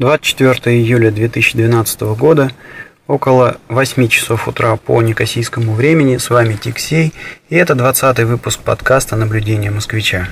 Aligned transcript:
24 0.00 0.78
июля 0.78 1.10
2012 1.10 2.00
года, 2.16 2.50
около 3.06 3.58
8 3.68 4.08
часов 4.08 4.48
утра 4.48 4.74
по 4.76 5.02
некосийскому 5.02 5.74
времени. 5.74 6.16
С 6.16 6.30
вами 6.30 6.54
Тиксей, 6.54 7.12
и 7.50 7.56
это 7.56 7.74
20 7.74 8.20
выпуск 8.20 8.60
подкаста 8.60 9.16
«Наблюдение 9.16 9.70
москвича». 9.70 10.28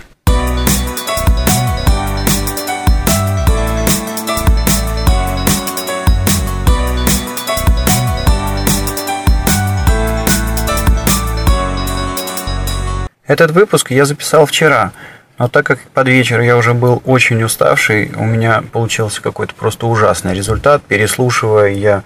Этот 13.27 13.51
выпуск 13.51 13.91
я 13.91 14.07
записал 14.07 14.47
вчера– 14.47 14.93
но 15.39 15.49
так 15.49 15.67
как 15.67 15.79
под 15.95 16.09
вечер 16.09 16.41
я 16.41 16.57
уже 16.57 16.75
был 16.75 17.01
очень 17.05 17.43
уставший, 17.43 18.11
у 18.17 18.25
меня 18.25 18.63
получился 18.73 19.23
какой-то 19.23 19.55
просто 19.55 19.87
ужасный 19.87 20.35
результат. 20.35 20.83
Переслушивая, 20.83 21.69
я 21.69 22.03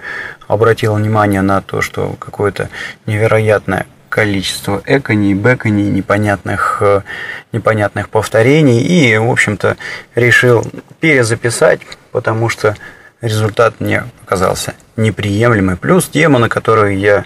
обратил 0.49 0.95
внимание 0.95 1.41
на 1.41 1.63
то, 1.63 1.81
что 1.81 2.15
какое-то 2.19 2.69
невероятное 3.07 3.87
количество 4.11 4.83
эконий, 4.85 5.33
бэконий, 5.33 5.89
непонятных, 5.89 6.79
э, 6.83 7.01
непонятных 7.53 8.11
повторений. 8.11 8.81
И, 8.81 9.17
в 9.17 9.31
общем-то, 9.31 9.79
решил 10.15 10.67
перезаписать, 11.01 11.81
потому 12.11 12.51
что 12.51 12.77
результат 13.23 13.81
мне 13.81 14.05
показался 14.21 14.75
неприемлемый. 14.97 15.77
Плюс 15.77 16.09
тема, 16.09 16.39
на 16.39 16.51
которую 16.51 16.99
я 16.99 17.25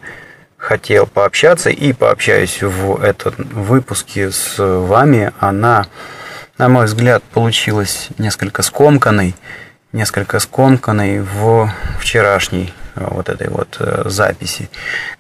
хотел 0.67 1.07
пообщаться 1.07 1.71
и 1.71 1.93
пообщаюсь 1.93 2.61
в 2.61 3.01
этом 3.01 3.35
выпуске 3.37 4.33
с 4.33 4.57
вами, 4.59 5.33
она, 5.39 5.87
на 6.59 6.69
мой 6.69 6.87
взгляд, 6.87 7.23
получилась 7.23 8.09
несколько 8.19 8.63
скомканной, 8.63 9.37
несколько 9.93 10.41
скомканной 10.41 11.21
в 11.21 11.71
вчерашней 12.01 12.75
э, 12.97 13.07
вот 13.09 13.29
этой 13.29 13.49
вот 13.49 13.77
э, 13.79 14.03
записи. 14.07 14.69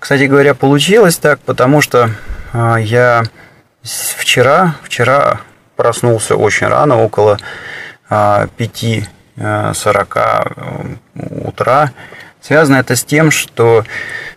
Кстати 0.00 0.24
говоря, 0.24 0.54
получилось 0.54 1.16
так, 1.16 1.38
потому 1.38 1.80
что 1.80 2.10
э, 2.52 2.76
я 2.80 3.22
вчера, 3.84 4.74
вчера 4.82 5.42
проснулся 5.76 6.34
очень 6.34 6.66
рано, 6.66 7.00
около 7.00 7.38
5.40 8.10 10.98
утра. 11.14 11.92
Связано 12.46 12.76
это 12.76 12.94
с 12.94 13.02
тем, 13.02 13.32
что 13.32 13.84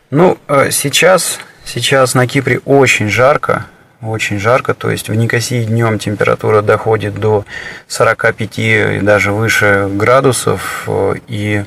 ну, 0.09 0.39
э, 0.47 0.71
сейчас, 0.71 1.37
сейчас 1.63 2.15
на 2.15 2.25
Кипре 2.25 2.57
очень 2.65 3.07
жарко, 3.07 3.67
очень 4.01 4.39
жарко, 4.39 4.73
то 4.73 4.89
есть 4.89 5.09
в 5.09 5.13
Никосии 5.13 5.63
днем 5.63 5.99
температура 5.99 6.63
доходит 6.63 7.13
до 7.19 7.45
45 7.87 8.49
и 8.57 8.99
даже 9.03 9.31
выше 9.31 9.87
градусов, 9.91 10.85
э, 10.87 11.17
и 11.27 11.65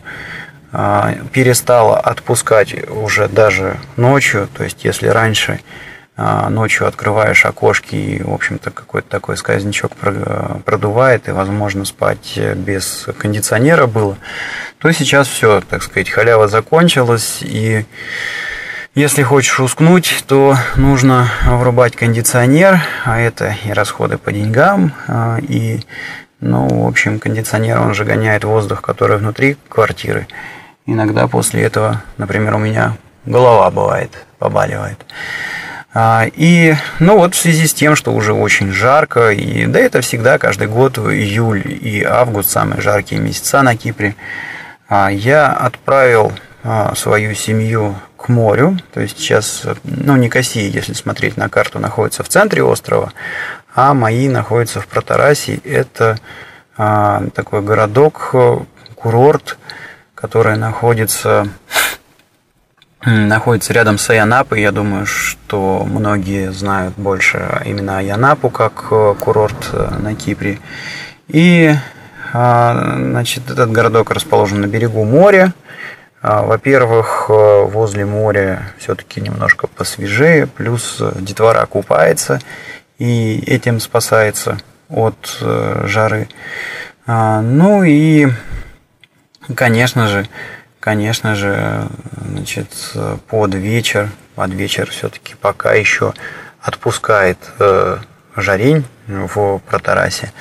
э, 0.72 1.14
перестала 1.32 2.00
отпускать 2.00 2.74
уже 2.90 3.28
даже 3.28 3.78
ночью, 3.96 4.48
то 4.52 4.64
есть 4.64 4.82
если 4.82 5.06
раньше 5.06 5.60
ночью 6.16 6.86
открываешь 6.86 7.46
окошки 7.46 7.94
и, 7.94 8.22
в 8.22 8.32
общем-то, 8.32 8.70
какой-то 8.70 9.08
такой 9.08 9.36
сказничок 9.36 9.92
продувает, 10.64 11.28
и 11.28 11.32
возможно 11.32 11.84
спать 11.84 12.38
без 12.56 13.06
кондиционера 13.18 13.86
было, 13.86 14.16
то 14.78 14.92
сейчас 14.92 15.28
все, 15.28 15.62
так 15.62 15.82
сказать, 15.82 16.10
халява 16.10 16.48
закончилась, 16.48 17.38
и 17.40 17.86
если 18.94 19.22
хочешь 19.22 19.58
уснуть, 19.58 20.22
то 20.26 20.54
нужно 20.76 21.30
врубать 21.46 21.96
кондиционер, 21.96 22.78
а 23.06 23.18
это 23.18 23.56
и 23.64 23.72
расходы 23.72 24.18
по 24.18 24.30
деньгам, 24.32 24.92
а, 25.08 25.38
и, 25.40 25.80
ну, 26.40 26.84
в 26.84 26.86
общем, 26.86 27.18
кондиционер, 27.18 27.80
он 27.80 27.94
же 27.94 28.04
гоняет 28.04 28.44
воздух, 28.44 28.82
который 28.82 29.16
внутри 29.16 29.56
квартиры. 29.70 30.28
Иногда 30.84 31.26
после 31.26 31.62
этого, 31.62 32.02
например, 32.18 32.56
у 32.56 32.58
меня 32.58 32.98
голова 33.24 33.70
бывает, 33.70 34.26
побаливает. 34.38 34.98
А, 35.94 36.26
и, 36.34 36.74
ну 37.00 37.18
вот 37.18 37.34
в 37.34 37.38
связи 37.38 37.66
с 37.66 37.74
тем, 37.74 37.96
что 37.96 38.12
уже 38.12 38.32
очень 38.32 38.72
жарко, 38.72 39.30
и 39.30 39.66
да 39.66 39.78
это 39.78 40.00
всегда 40.00 40.38
каждый 40.38 40.68
год 40.68 40.98
июль 40.98 41.62
и 41.66 42.02
август 42.02 42.50
самые 42.50 42.80
жаркие 42.80 43.20
месяца 43.20 43.62
на 43.62 43.76
Кипре, 43.76 44.16
а, 44.88 45.10
я 45.10 45.52
отправил 45.52 46.32
свою 46.94 47.34
семью 47.34 47.96
к 48.16 48.28
морю. 48.28 48.78
То 48.94 49.00
есть 49.00 49.18
сейчас, 49.18 49.66
ну, 49.82 50.14
Никосия, 50.14 50.68
если 50.68 50.92
смотреть 50.92 51.36
на 51.36 51.48
карту, 51.48 51.80
находится 51.80 52.22
в 52.22 52.28
центре 52.28 52.62
острова, 52.62 53.12
а 53.74 53.94
мои 53.94 54.28
находятся 54.28 54.80
в 54.80 54.86
Протарасе. 54.86 55.56
Это 55.64 56.18
а, 56.76 57.24
такой 57.34 57.62
городок, 57.62 58.34
курорт, 58.94 59.58
который 60.14 60.56
находится 60.56 61.48
находится 63.04 63.72
рядом 63.72 63.98
с 63.98 64.08
Аянапой. 64.10 64.62
Я 64.62 64.72
думаю, 64.72 65.06
что 65.06 65.84
многие 65.84 66.52
знают 66.52 66.94
больше 66.96 67.62
именно 67.64 67.98
Аянапу 67.98 68.48
как 68.50 68.86
э, 68.90 69.14
курорт 69.18 69.70
э, 69.72 69.94
на 69.98 70.14
Кипре. 70.14 70.58
И 71.28 71.74
а, 72.32 72.96
значит, 72.96 73.50
этот 73.50 73.72
городок 73.72 74.10
расположен 74.10 74.60
на 74.60 74.66
берегу 74.66 75.04
моря. 75.04 75.52
А, 76.20 76.42
во-первых, 76.42 77.26
э, 77.28 77.64
возле 77.64 78.06
моря 78.06 78.72
все-таки 78.78 79.20
немножко 79.20 79.66
посвежее, 79.66 80.46
плюс 80.46 81.02
детвора 81.16 81.66
купается 81.66 82.40
и 82.98 83.42
этим 83.46 83.80
спасается 83.80 84.58
от 84.88 85.38
жары. 85.84 86.28
А, 87.06 87.40
ну 87.40 87.82
и, 87.82 88.28
конечно 89.56 90.06
же, 90.06 90.28
конечно 90.82 91.34
же, 91.34 91.86
значит, 92.28 92.68
под 93.28 93.54
вечер, 93.54 94.10
под 94.34 94.50
вечер 94.50 94.90
все-таки 94.90 95.34
пока 95.40 95.72
еще 95.72 96.12
отпускает 96.60 97.38
жарень 98.36 98.84
в 99.06 99.58
Протарасе. 99.68 100.32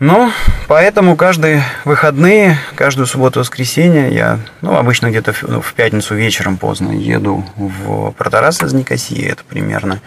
Ну, 0.00 0.30
поэтому 0.66 1.16
каждые 1.16 1.62
выходные, 1.84 2.58
каждую 2.74 3.06
субботу-воскресенье 3.06 4.12
я, 4.12 4.38
ну, 4.60 4.76
обычно 4.76 5.08
где-то 5.08 5.32
в, 5.32 5.42
ну, 5.44 5.60
в 5.60 5.72
пятницу 5.72 6.14
вечером 6.14 6.58
поздно 6.58 6.90
еду 6.90 7.44
в 7.56 8.10
Протарас 8.12 8.62
из 8.62 8.72
Никосии, 8.72 9.24
это 9.24 9.44
примерно 9.44 10.00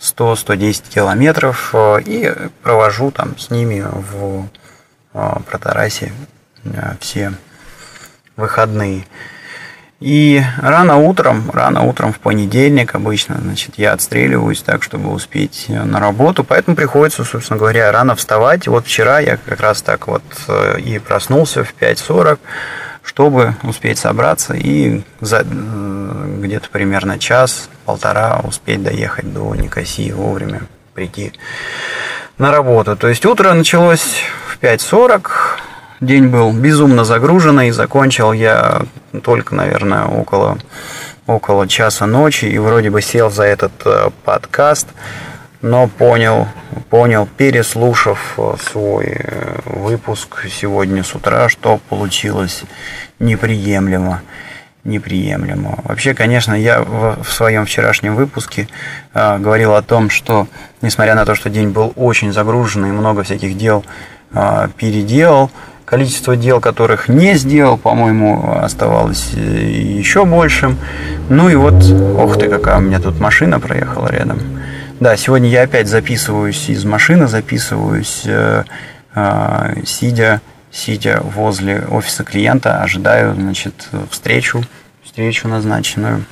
100-110 0.00 0.88
километров, 0.88 1.70
э, 1.74 2.00
и 2.04 2.34
провожу 2.62 3.10
там 3.10 3.38
с 3.38 3.50
ними 3.50 3.84
в 3.86 4.48
э, 5.14 5.32
Протарасе 5.48 6.12
э, 6.64 6.94
все 7.00 7.32
выходные. 8.36 9.06
И 9.98 10.42
рано 10.60 10.98
утром, 10.98 11.50
рано 11.50 11.82
утром 11.82 12.12
в 12.12 12.18
понедельник 12.18 12.94
обычно, 12.94 13.38
значит, 13.40 13.78
я 13.78 13.94
отстреливаюсь 13.94 14.60
так, 14.60 14.82
чтобы 14.82 15.10
успеть 15.10 15.66
на 15.68 15.98
работу, 16.00 16.44
поэтому 16.44 16.76
приходится, 16.76 17.24
собственно 17.24 17.58
говоря, 17.58 17.90
рано 17.90 18.14
вставать. 18.14 18.68
Вот 18.68 18.86
вчера 18.86 19.20
я 19.20 19.38
как 19.38 19.58
раз 19.60 19.80
так 19.80 20.06
вот 20.06 20.22
э, 20.48 20.80
и 20.80 20.98
проснулся 20.98 21.64
в 21.64 21.74
5.40, 21.80 22.38
чтобы 23.02 23.54
успеть 23.62 23.98
собраться 23.98 24.52
и 24.52 25.00
за 25.22 25.46
э, 25.48 26.38
где-то 26.42 26.68
примерно 26.68 27.18
час-полтора 27.18 28.40
успеть 28.44 28.82
доехать 28.82 29.32
до 29.32 29.54
Никосии 29.54 30.12
вовремя 30.12 30.62
прийти 30.92 31.32
на 32.36 32.50
работу. 32.50 32.96
То 32.96 33.08
есть 33.08 33.24
утро 33.24 33.54
началось 33.54 34.22
в 34.48 34.62
5.40, 34.62 35.30
День 36.00 36.28
был 36.28 36.52
безумно 36.52 37.04
загруженный, 37.04 37.70
закончил 37.70 38.32
я 38.32 38.82
только, 39.22 39.54
наверное, 39.54 40.04
около, 40.04 40.58
около 41.26 41.66
часа 41.66 42.06
ночи 42.06 42.44
и 42.44 42.58
вроде 42.58 42.90
бы 42.90 43.00
сел 43.00 43.30
за 43.30 43.44
этот 43.44 43.72
э, 43.86 44.10
подкаст, 44.24 44.88
но 45.62 45.88
понял, 45.88 46.48
понял, 46.90 47.26
переслушав 47.38 48.34
э, 48.36 48.54
свой 48.70 49.06
э, 49.06 49.58
выпуск 49.64 50.44
сегодня 50.50 51.02
с 51.02 51.14
утра, 51.14 51.48
что 51.48 51.80
получилось 51.88 52.64
неприемлемо 53.18 54.20
неприемлемо. 54.84 55.80
Вообще, 55.84 56.14
конечно, 56.14 56.54
я 56.54 56.80
в, 56.82 57.24
своем 57.24 57.66
вчерашнем 57.66 58.14
выпуске 58.14 58.68
э, 59.14 59.38
говорил 59.38 59.74
о 59.74 59.82
том, 59.82 60.10
что, 60.10 60.46
несмотря 60.82 61.14
на 61.14 61.24
то, 61.24 61.34
что 61.34 61.50
день 61.50 61.70
был 61.70 61.92
очень 61.96 62.32
загруженный, 62.32 62.92
много 62.92 63.22
всяких 63.22 63.56
дел 63.56 63.84
э, 64.32 64.68
переделал, 64.76 65.50
Количество 65.86 66.34
дел, 66.34 66.60
которых 66.60 67.08
не 67.08 67.34
сделал, 67.34 67.78
по-моему, 67.78 68.58
оставалось 68.60 69.30
э, 69.36 69.38
еще 69.38 70.24
большим. 70.24 70.78
Ну 71.28 71.48
и 71.48 71.54
вот, 71.54 71.74
ох 72.18 72.36
ты, 72.36 72.48
какая 72.48 72.78
у 72.78 72.80
меня 72.80 72.98
тут 72.98 73.20
машина 73.20 73.60
проехала 73.60 74.08
рядом. 74.08 74.40
Да, 74.98 75.16
сегодня 75.16 75.48
я 75.48 75.62
опять 75.62 75.86
записываюсь 75.86 76.68
из 76.68 76.84
машины, 76.84 77.28
записываюсь, 77.28 78.22
э, 78.24 78.64
э, 79.14 79.74
сидя, 79.86 80.40
сидя 80.72 81.20
возле 81.22 81.84
офиса 81.88 82.24
клиента, 82.24 82.82
ожидаю, 82.82 83.36
значит, 83.36 83.88
встречу, 84.10 84.64
встречу 85.04 85.46
назначенную 85.46 86.24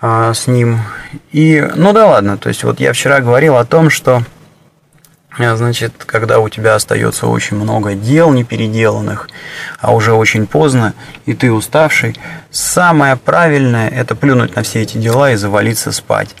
э, 0.00 0.32
с 0.34 0.46
ним. 0.46 0.80
И, 1.30 1.62
ну 1.74 1.92
да 1.92 2.06
ладно, 2.06 2.38
то 2.38 2.48
есть 2.48 2.64
вот 2.64 2.80
я 2.80 2.94
вчера 2.94 3.20
говорил 3.20 3.56
о 3.58 3.66
том, 3.66 3.90
что 3.90 4.22
значит, 5.38 5.92
когда 6.04 6.38
у 6.38 6.48
тебя 6.48 6.74
остается 6.74 7.26
очень 7.26 7.56
много 7.56 7.94
дел 7.94 8.32
непеределанных, 8.32 9.28
а 9.80 9.94
уже 9.94 10.12
очень 10.12 10.46
поздно, 10.46 10.94
и 11.26 11.34
ты 11.34 11.52
уставший, 11.52 12.16
самое 12.50 13.16
правильное– 13.16 13.88
это 13.90 14.14
плюнуть 14.14 14.56
на 14.56 14.62
все 14.62 14.82
эти 14.82 14.98
дела 14.98 15.32
и 15.32 15.36
завалиться 15.36 15.92
спать 15.92 16.34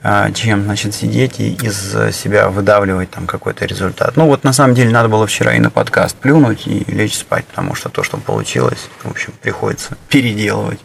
а, 0.00 0.30
чем, 0.30 0.62
значит, 0.62 0.94
сидеть 0.94 1.40
и 1.40 1.54
из 1.54 1.92
себя 2.14 2.48
выдавливать 2.48 3.10
там 3.10 3.26
какой-то 3.26 3.66
результат. 3.66 4.16
Ну, 4.16 4.26
вот 4.26 4.44
на 4.44 4.52
самом 4.52 4.74
деле 4.74 4.90
надо 4.90 5.08
было 5.08 5.26
вчера 5.26 5.54
и 5.54 5.58
на 5.58 5.70
подкаст 5.70 6.16
плюнуть 6.16 6.66
и 6.66 6.84
лечь 6.86 7.16
спать, 7.16 7.44
потому 7.46 7.74
что 7.74 7.88
то, 7.88 8.04
что 8.04 8.16
получилось, 8.16 8.88
в 9.02 9.10
общем, 9.10 9.32
приходится 9.42 9.96
переделывать. 10.08 10.78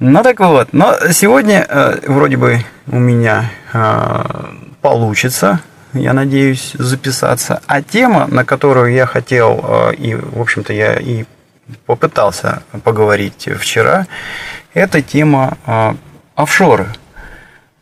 Ну, 0.00 0.22
так 0.24 0.40
вот, 0.40 0.72
но 0.72 0.96
сегодня 1.12 1.64
э, 1.68 2.00
вроде 2.08 2.36
бы 2.36 2.64
у 2.88 2.98
меня 2.98 3.52
э, 3.72 4.24
получится 4.82 5.60
я 5.94 6.12
надеюсь, 6.12 6.72
записаться. 6.78 7.62
А 7.66 7.82
тема, 7.82 8.26
на 8.26 8.44
которую 8.44 8.92
я 8.92 9.06
хотел, 9.06 9.60
э, 9.62 9.94
и, 9.94 10.14
в 10.14 10.40
общем-то, 10.40 10.72
я 10.72 10.94
и 10.94 11.24
попытался 11.86 12.62
поговорить 12.82 13.48
вчера, 13.58 14.06
это 14.74 15.02
тема 15.02 15.56
э, 15.66 15.94
офшоры. 16.34 16.88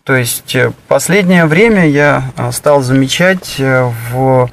То 0.05 0.15
есть 0.15 0.55
э, 0.55 0.73
последнее 0.89 1.47
время 1.47 1.89
я 1.89 2.25
стал 2.53 2.83
замечать 2.83 3.57
в 3.59 4.51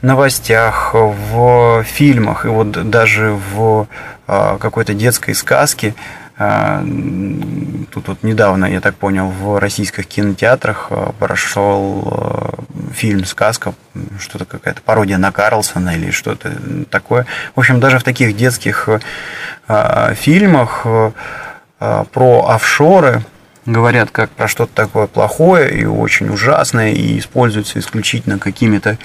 новостях, 0.00 0.94
в 0.94 1.84
фильмах 1.84 2.44
и 2.44 2.48
вот 2.48 2.90
даже 2.90 3.38
в 3.54 3.86
какой-то 4.26 4.94
детской 4.94 5.34
сказке 5.34 5.94
тут 7.90 8.08
вот 8.08 8.22
недавно, 8.22 8.66
я 8.66 8.80
так 8.80 8.94
понял, 8.94 9.28
в 9.28 9.58
российских 9.58 10.06
кинотеатрах 10.06 10.88
а, 10.90 11.12
прошел 11.18 12.08
а, 12.10 12.92
фильм 12.92 13.24
«Сказка», 13.24 13.74
что-то 14.18 14.44
какая-то 14.44 14.82
пародия 14.82 15.18
на 15.18 15.32
Карлсона 15.32 15.96
или 15.96 16.10
что-то 16.10 16.52
такое. 16.90 17.26
В 17.54 17.60
общем, 17.60 17.80
даже 17.80 17.98
в 17.98 18.04
таких 18.04 18.36
детских 18.36 18.88
фильмах 20.16 20.86
про 21.78 22.48
офшоры 22.48 23.22
говорят 23.66 24.10
как 24.10 24.30
про 24.30 24.48
что-то 24.48 24.74
такое 24.74 25.06
плохое 25.06 25.72
и 25.78 25.84
очень 25.84 26.28
ужасное, 26.28 26.92
и 26.92 27.18
используются 27.18 27.78
исключительно 27.78 28.38
какими-то 28.38 28.98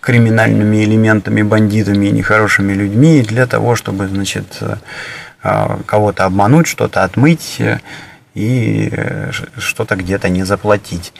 криминальными 0.00 0.84
элементами, 0.84 1.42
бандитами 1.42 2.06
и 2.06 2.10
нехорошими 2.10 2.72
людьми 2.72 3.22
для 3.22 3.46
того, 3.46 3.74
чтобы, 3.74 4.08
значит, 4.08 4.58
а, 4.60 4.78
кого-то 5.42 6.24
обмануть, 6.24 6.66
что-то 6.66 7.02
отмыть 7.02 7.56
э, 7.58 7.80
и 8.34 8.88
э, 8.92 9.30
что-то 9.58 9.96
где-то 9.96 10.28
не 10.28 10.44
заплатить. 10.44 11.12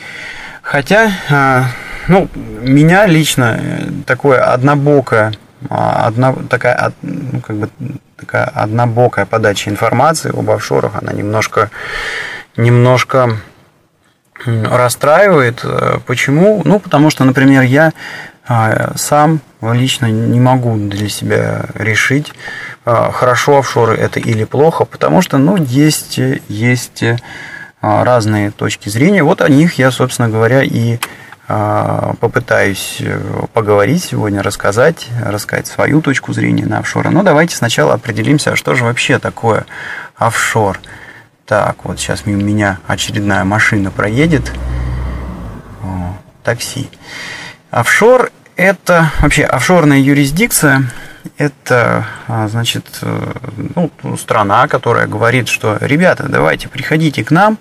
Хотя, 0.62 1.10
а, 1.28 1.64
ну, 2.06 2.28
меня 2.34 3.06
лично 3.06 3.58
э, 3.60 3.88
такое 4.06 4.40
однобокое, 4.40 5.32
а, 5.68 6.06
одна, 6.06 6.34
такая, 6.48 6.92
ну, 7.02 7.40
как 7.40 7.56
бы, 7.56 7.68
такая 8.16 8.44
однобокая 8.44 9.26
подача 9.26 9.70
информации 9.70 10.30
об 10.30 10.48
офшорах, 10.50 10.92
она 11.02 11.12
немножко, 11.12 11.70
немножко 12.56 13.38
расстраивает. 14.44 15.64
Почему? 16.06 16.62
Ну, 16.64 16.80
потому 16.80 17.10
что, 17.10 17.24
например, 17.24 17.62
я 17.62 17.92
сам 18.96 19.40
лично 19.60 20.06
не 20.06 20.40
могу 20.40 20.76
для 20.76 21.08
себя 21.08 21.66
решить, 21.74 22.32
а, 22.84 23.12
хорошо 23.12 23.58
офшоры 23.58 23.94
это 23.94 24.18
или 24.18 24.44
плохо, 24.44 24.84
потому 24.84 25.22
что, 25.22 25.38
ну, 25.38 25.56
есть, 25.56 26.18
есть 26.48 27.04
а, 27.80 28.04
разные 28.04 28.50
точки 28.50 28.88
зрения. 28.88 29.22
Вот 29.22 29.40
о 29.40 29.48
них 29.48 29.78
я, 29.78 29.92
собственно 29.92 30.28
говоря, 30.28 30.62
и 30.62 30.98
а, 31.48 32.14
попытаюсь 32.20 32.96
э, 33.00 33.20
поговорить 33.52 34.04
сегодня, 34.04 34.42
рассказать, 34.42 35.08
рассказать 35.24 35.66
свою 35.66 36.00
точку 36.00 36.32
зрения 36.32 36.66
на 36.66 36.78
офшоры. 36.78 37.10
Но 37.10 37.22
давайте 37.22 37.54
сначала 37.54 37.94
определимся, 37.94 38.56
что 38.56 38.74
же 38.74 38.84
вообще 38.84 39.18
такое 39.18 39.66
офшор. 40.16 40.80
Так, 41.46 41.84
вот 41.84 42.00
сейчас 42.00 42.26
мимо 42.26 42.42
меня 42.42 42.78
очередная 42.86 43.44
машина 43.44 43.90
проедет. 43.90 44.52
О, 45.82 46.16
такси. 46.42 46.88
Офшор– 47.70 48.30
это 48.56 49.10
вообще 49.20 49.44
офшорная 49.44 49.98
юрисдикция– 49.98 50.84
это, 51.38 52.06
а, 52.28 52.48
значит, 52.48 52.84
э, 53.02 53.32
ну, 53.74 53.90
страна, 54.16 54.68
которая 54.68 55.06
говорит, 55.06 55.48
что, 55.48 55.78
ребята, 55.80 56.26
давайте 56.28 56.68
приходите 56.68 57.24
к 57.24 57.30
нам, 57.30 57.58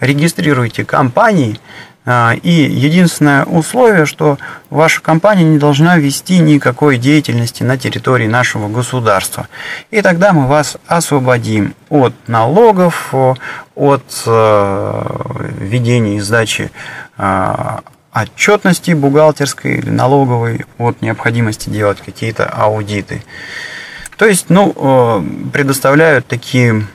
регистрируйте 0.00 0.84
компании, 0.84 1.58
а, 2.04 2.34
и 2.42 2.50
единственное 2.50 3.44
условие, 3.44 4.06
что 4.06 4.38
ваша 4.70 5.00
компания 5.00 5.44
не 5.44 5.58
должна 5.58 5.96
вести 5.98 6.38
никакой 6.38 6.96
деятельности 6.98 7.62
на 7.62 7.78
территории 7.78 8.26
нашего 8.26 8.68
государства. 8.68 9.48
И 9.90 10.02
тогда 10.02 10.32
мы 10.32 10.48
вас 10.48 10.76
освободим 10.86 11.74
от 11.90 12.14
налогов, 12.26 13.14
от 13.74 14.22
э, 14.26 15.02
введения 15.60 16.16
и 16.16 16.20
сдачи 16.20 16.70
а, 17.16 17.80
отчетности 18.12 18.92
бухгалтерской 18.92 19.76
или 19.76 19.90
налоговой 19.90 20.64
от 20.78 21.00
необходимости 21.00 21.70
делать 21.70 22.00
какие-то 22.00 22.48
аудиты. 22.48 23.22
То 24.16 24.26
есть, 24.26 24.50
ну, 24.50 24.72
э, 24.76 25.50
предоставляют 25.52 26.26
такие 26.26 26.86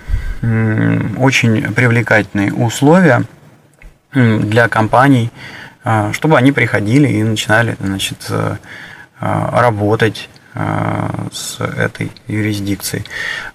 очень 1.18 1.74
привлекательные 1.74 2.54
условия 2.54 3.24
для 4.14 4.68
компаний, 4.68 5.32
э, 5.84 6.12
чтобы 6.14 6.38
они 6.38 6.52
приходили 6.52 7.08
и 7.08 7.24
начинали 7.24 7.76
значит, 7.80 8.28
э, 8.30 8.56
работать 9.20 10.30
с 11.32 11.60
этой 11.60 12.12
юрисдикцией. 12.28 13.06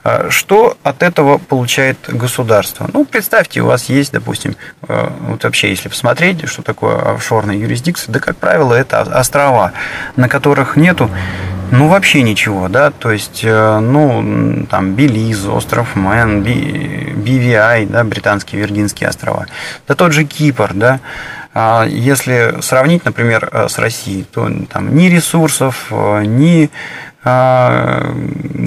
Э, 0.04 0.28
что 0.30 0.76
от 0.82 1.02
этого 1.02 1.38
получает 1.38 1.98
государство? 2.08 2.88
Ну, 2.92 3.04
представьте, 3.04 3.60
у 3.60 3.66
вас 3.66 3.88
есть, 3.88 4.12
допустим, 4.12 4.56
э, 4.88 5.08
вот 5.20 5.44
вообще, 5.44 5.70
если 5.70 5.88
посмотреть, 5.88 6.48
что 6.48 6.62
такое 6.62 7.14
офшорная 7.14 7.56
юрисдикция, 7.56 8.12
да, 8.12 8.20
как 8.20 8.36
правило, 8.36 8.74
это 8.74 9.02
острова, 9.02 9.72
на 10.16 10.28
которых 10.28 10.76
нету 10.76 11.10
ну, 11.70 11.88
вообще 11.88 12.22
ничего, 12.22 12.68
да, 12.68 12.90
то 12.90 13.10
есть, 13.10 13.42
ну, 13.44 14.66
там, 14.68 14.94
Белиз, 14.94 15.46
остров 15.46 15.96
Мэн, 15.96 16.42
BVI, 16.42 17.86
да, 17.86 18.04
британские 18.04 18.60
Виргинские 18.60 19.08
острова, 19.08 19.46
да 19.88 19.94
тот 19.94 20.12
же 20.12 20.24
Кипр, 20.24 20.72
да, 20.74 21.00
а 21.00 21.41
если 21.88 22.60
сравнить, 22.62 23.04
например, 23.04 23.48
э, 23.52 23.68
с 23.68 23.78
Россией, 23.78 24.24
то 24.24 24.50
там 24.70 24.96
ни 24.96 25.06
ресурсов, 25.06 25.88
э, 25.90 26.24
ни 26.24 26.70
а, 27.24 28.14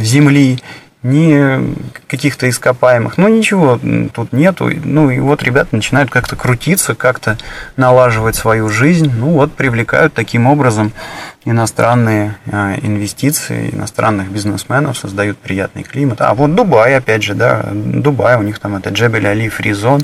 земли, 0.01 0.59
ни 1.03 1.75
каких-то 2.07 2.49
ископаемых, 2.49 3.17
ну 3.17 3.27
ничего 3.27 3.79
тут 4.13 4.33
нету. 4.33 4.71
Ну 4.83 5.09
и 5.11 5.19
вот 5.19 5.43
ребята 5.43 5.75
начинают 5.75 6.09
как-то 6.09 6.35
крутиться, 6.35 6.95
как-то 6.95 7.37
налаживать 7.77 8.35
свою 8.35 8.69
жизнь, 8.69 9.11
ну 9.15 9.31
вот 9.31 9.53
привлекают 9.53 10.13
таким 10.13 10.47
образом 10.47 10.93
иностранные 11.45 12.35
а, 12.51 12.75
инвестиции, 12.81 13.69
иностранных 13.71 14.29
бизнесменов, 14.31 14.97
создают 14.97 15.37
приятный 15.37 15.83
климат. 15.83 16.21
А 16.21 16.33
вот 16.33 16.55
Дубай, 16.55 16.95
опять 16.95 17.23
же, 17.23 17.35
да, 17.35 17.69
Дубай, 17.71 18.35
у 18.35 18.41
них 18.41 18.59
там 18.59 18.75
это 18.75 18.89
Джебель 18.89 19.27
Али 19.27 19.47
Фризон, 19.47 20.01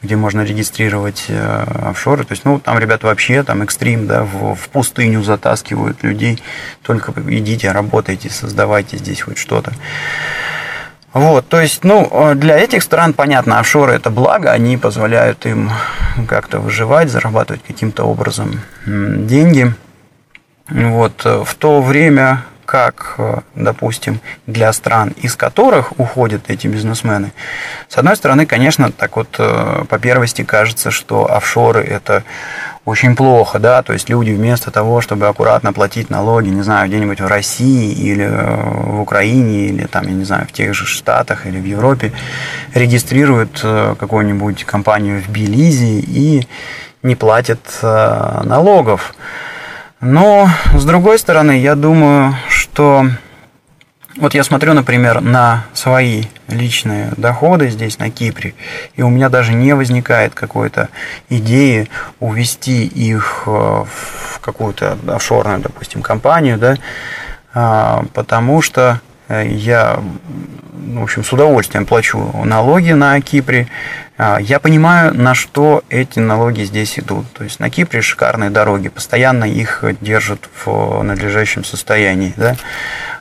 где 0.00 0.14
можно 0.14 0.42
регистрировать 0.42 1.24
э, 1.26 1.64
офшоры. 1.82 2.24
То 2.24 2.32
есть, 2.32 2.44
ну, 2.44 2.60
там 2.60 2.78
ребята 2.78 3.08
вообще, 3.08 3.42
там 3.42 3.62
экстрим, 3.62 4.06
да, 4.06 4.22
в, 4.22 4.54
в 4.54 4.68
пустыню 4.68 5.24
затаскивают 5.24 6.04
людей. 6.04 6.40
Только 6.82 7.12
идите, 7.26 7.72
работайте, 7.72 8.30
создавайте 8.30 8.96
здесь 8.98 9.22
хоть 9.22 9.38
что-то. 9.38 9.72
Вот, 11.12 11.48
то 11.48 11.60
есть, 11.60 11.82
ну, 11.82 12.34
для 12.36 12.56
этих 12.56 12.84
стран, 12.84 13.12
понятно, 13.12 13.58
офшоры 13.58 13.94
это 13.94 14.10
благо, 14.10 14.52
они 14.52 14.76
позволяют 14.76 15.46
им 15.46 15.70
как-то 16.28 16.60
выживать, 16.60 17.10
зарабатывать 17.10 17.62
каким-то 17.66 18.04
образом 18.04 18.60
деньги. 18.86 19.74
Вот, 20.70 21.24
в 21.24 21.54
то 21.54 21.80
время 21.80 22.44
как, 22.68 23.14
э, 23.16 23.40
допустим, 23.54 24.20
для 24.46 24.70
стран, 24.74 25.14
из 25.24 25.36
которых 25.36 25.98
уходят 25.98 26.50
эти 26.50 26.66
бизнесмены. 26.66 27.32
С 27.88 27.96
одной 27.96 28.14
стороны, 28.14 28.44
конечно, 28.44 28.92
так 28.92 29.16
вот 29.16 29.36
э, 29.38 29.84
по 29.88 29.98
первости 29.98 30.44
кажется, 30.44 30.90
что 30.90 31.34
офшоры– 31.34 31.82
это 31.96 32.24
очень 32.84 33.16
плохо, 33.16 33.58
да, 33.58 33.82
то 33.82 33.94
есть 33.94 34.10
люди 34.10 34.32
вместо 34.32 34.70
того, 34.70 35.00
чтобы 35.00 35.28
аккуратно 35.28 35.72
платить 35.72 36.10
налоги, 36.10 36.48
не 36.50 36.60
знаю, 36.60 36.88
где-нибудь 36.88 37.22
в 37.22 37.26
России 37.26 37.90
или 37.90 38.26
э, 38.26 38.90
в 38.98 39.00
Украине, 39.00 39.68
или 39.68 39.86
там, 39.86 40.06
я 40.06 40.12
не 40.12 40.24
знаю, 40.24 40.46
в 40.46 40.52
тех 40.52 40.74
же 40.74 40.84
Штатах 40.84 41.46
или 41.46 41.58
в 41.58 41.64
Европе, 41.64 42.12
регистрируют 42.74 43.64
какую-нибудь 43.98 44.64
компанию 44.64 45.22
в 45.22 45.30
Белизе 45.30 46.00
и 46.00 46.46
не 47.02 47.16
платят 47.16 47.60
налогов. 47.82 49.14
Но, 50.00 50.48
с 50.74 50.84
другой 50.84 51.18
стороны, 51.18 51.58
я 51.58 51.74
думаю, 51.74 52.36
что 52.48 53.06
вот 54.16 54.34
я 54.34 54.42
смотрю, 54.42 54.74
например, 54.74 55.20
на 55.20 55.64
свои 55.72 56.24
личные 56.48 57.12
доходы 57.16 57.68
здесь, 57.68 57.98
на 57.98 58.10
Кипре, 58.10 58.54
и 58.96 59.02
у 59.02 59.10
меня 59.10 59.28
даже 59.28 59.54
не 59.54 59.74
возникает 59.74 60.34
какой-то 60.34 60.88
идеи 61.28 61.88
увести 62.18 62.86
их 62.86 63.44
э, 63.46 63.50
в 63.50 64.40
какую-то 64.40 64.98
офшорную, 65.06 65.60
допустим, 65.60 66.02
компанию, 66.02 66.58
да, 66.58 66.76
а, 67.54 68.04
потому 68.14 68.60
что 68.62 69.00
я, 69.28 70.00
в 70.72 71.02
общем, 71.02 71.24
с 71.24 71.32
удовольствием 71.32 71.86
плачу 71.86 72.18
налоги 72.44 72.92
на 72.92 73.20
Кипре. 73.20 73.68
А, 74.16 74.38
я 74.38 74.58
понимаю, 74.58 75.14
на 75.14 75.34
что 75.34 75.82
эти 75.90 76.18
налоги 76.18 76.62
здесь 76.62 76.98
идут. 76.98 77.30
То 77.32 77.44
есть 77.44 77.60
на 77.60 77.70
Кипре 77.70 78.00
шикарные 78.00 78.50
дороги, 78.50 78.88
постоянно 78.88 79.44
их 79.44 79.84
держат 80.00 80.48
в 80.64 81.02
надлежащем 81.02 81.64
состоянии. 81.64 82.34
Да? 82.36 82.56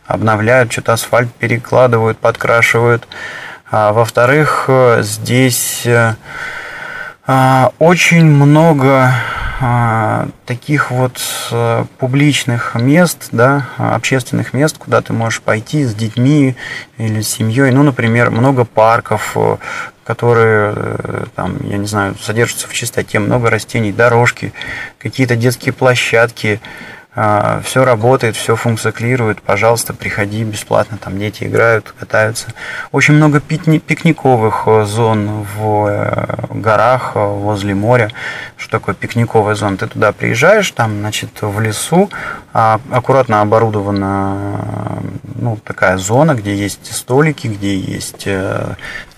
обновляют, 0.07 0.71
что-то 0.71 0.93
асфальт 0.93 1.31
перекладывают, 1.33 2.17
подкрашивают. 2.17 3.07
А, 3.69 3.91
во-вторых, 3.91 4.65
э, 4.69 5.01
здесь 5.03 5.85
э, 5.85 6.15
а, 7.27 7.71
очень 7.77 8.25
много 8.25 9.11
таких 10.45 10.91
вот 10.91 11.19
э, 11.51 11.85
публичных 11.97 12.75
мест, 12.75 13.29
да, 13.31 13.69
общественных 13.77 14.53
мест, 14.53 14.77
куда 14.77 15.01
ты 15.01 15.13
можешь 15.13 15.41
пойти 15.41 15.83
с 15.83 15.93
детьми 15.95 16.55
или 16.97 17.21
с 17.21 17.29
семьей. 17.29 17.71
Ну, 17.71 17.83
например, 17.83 18.29
много 18.29 18.65
парков, 18.65 19.35
которые, 20.03 20.75
там, 21.35 21.57
я 21.67 21.77
не 21.77 21.87
знаю, 21.87 22.15
содержатся 22.21 22.67
в 22.67 22.73
чистоте, 22.73 23.19
много 23.19 23.49
растений, 23.49 23.91
дорожки, 23.91 24.53
какие-то 24.99 25.35
детские 25.35 25.73
площадки, 25.73 26.61
а, 26.63 26.97
все 27.63 27.83
работает, 27.83 28.36
все 28.36 28.55
функционирует, 28.55 29.41
пожалуйста, 29.41 29.93
приходи 29.93 30.43
бесплатно, 30.43 30.97
там 30.97 31.17
дети 31.17 31.45
играют, 31.45 31.93
катаются. 32.00 32.53
Очень 32.91 33.15
много 33.15 33.39
пикниковых 33.39 34.63
э, 34.67 34.86
зон 34.86 35.45
в 35.55 35.88
э, 35.88 36.36
горах, 36.51 37.13
э, 37.15 37.19
возле 37.19 37.74
моря. 37.74 38.12
Что 38.55 38.71
такое 38.71 38.93
пикниковая 38.93 39.55
зона? 39.55 39.77
Ты 39.77 39.88
туда 39.88 40.12
приезжаешь, 40.12 40.69
там, 40.71 41.00
значит, 41.00 41.29
в 41.41 41.59
лесу, 41.59 42.09
а, 42.53 42.79
аккуратно 42.91 43.41
оборудована 43.41 45.01
ну, 45.36 45.57
такая 45.63 45.97
зона, 45.97 46.36
где 46.36 46.55
есть 46.55 46.93
столики, 46.95 47.47
где 47.47 47.77
есть 47.77 48.27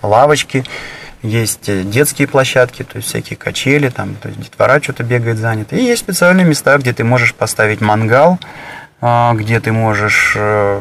лавочки, 0.02 0.64
есть 1.22 1.68
э, 1.68 1.82
детские 1.82 2.28
площадки, 2.28 2.82
то 2.82 2.96
есть 2.96 3.08
всякие 3.08 3.36
качели, 3.36 3.88
там, 3.88 4.14
то 4.14 4.28
есть 4.28 4.40
детвора 4.40 4.80
что-то 4.82 5.02
бегает 5.02 5.38
занято. 5.38 5.76
И 5.76 5.82
есть 5.82 6.02
специальные 6.02 6.46
места, 6.46 6.76
где 6.78 6.92
ты 6.92 7.04
можешь 7.04 7.34
поставить 7.34 7.80
мангал, 7.80 8.38
а, 9.02 9.34
где 9.34 9.60
ты 9.60 9.72
можешь 9.72 10.34
э, 10.36 10.80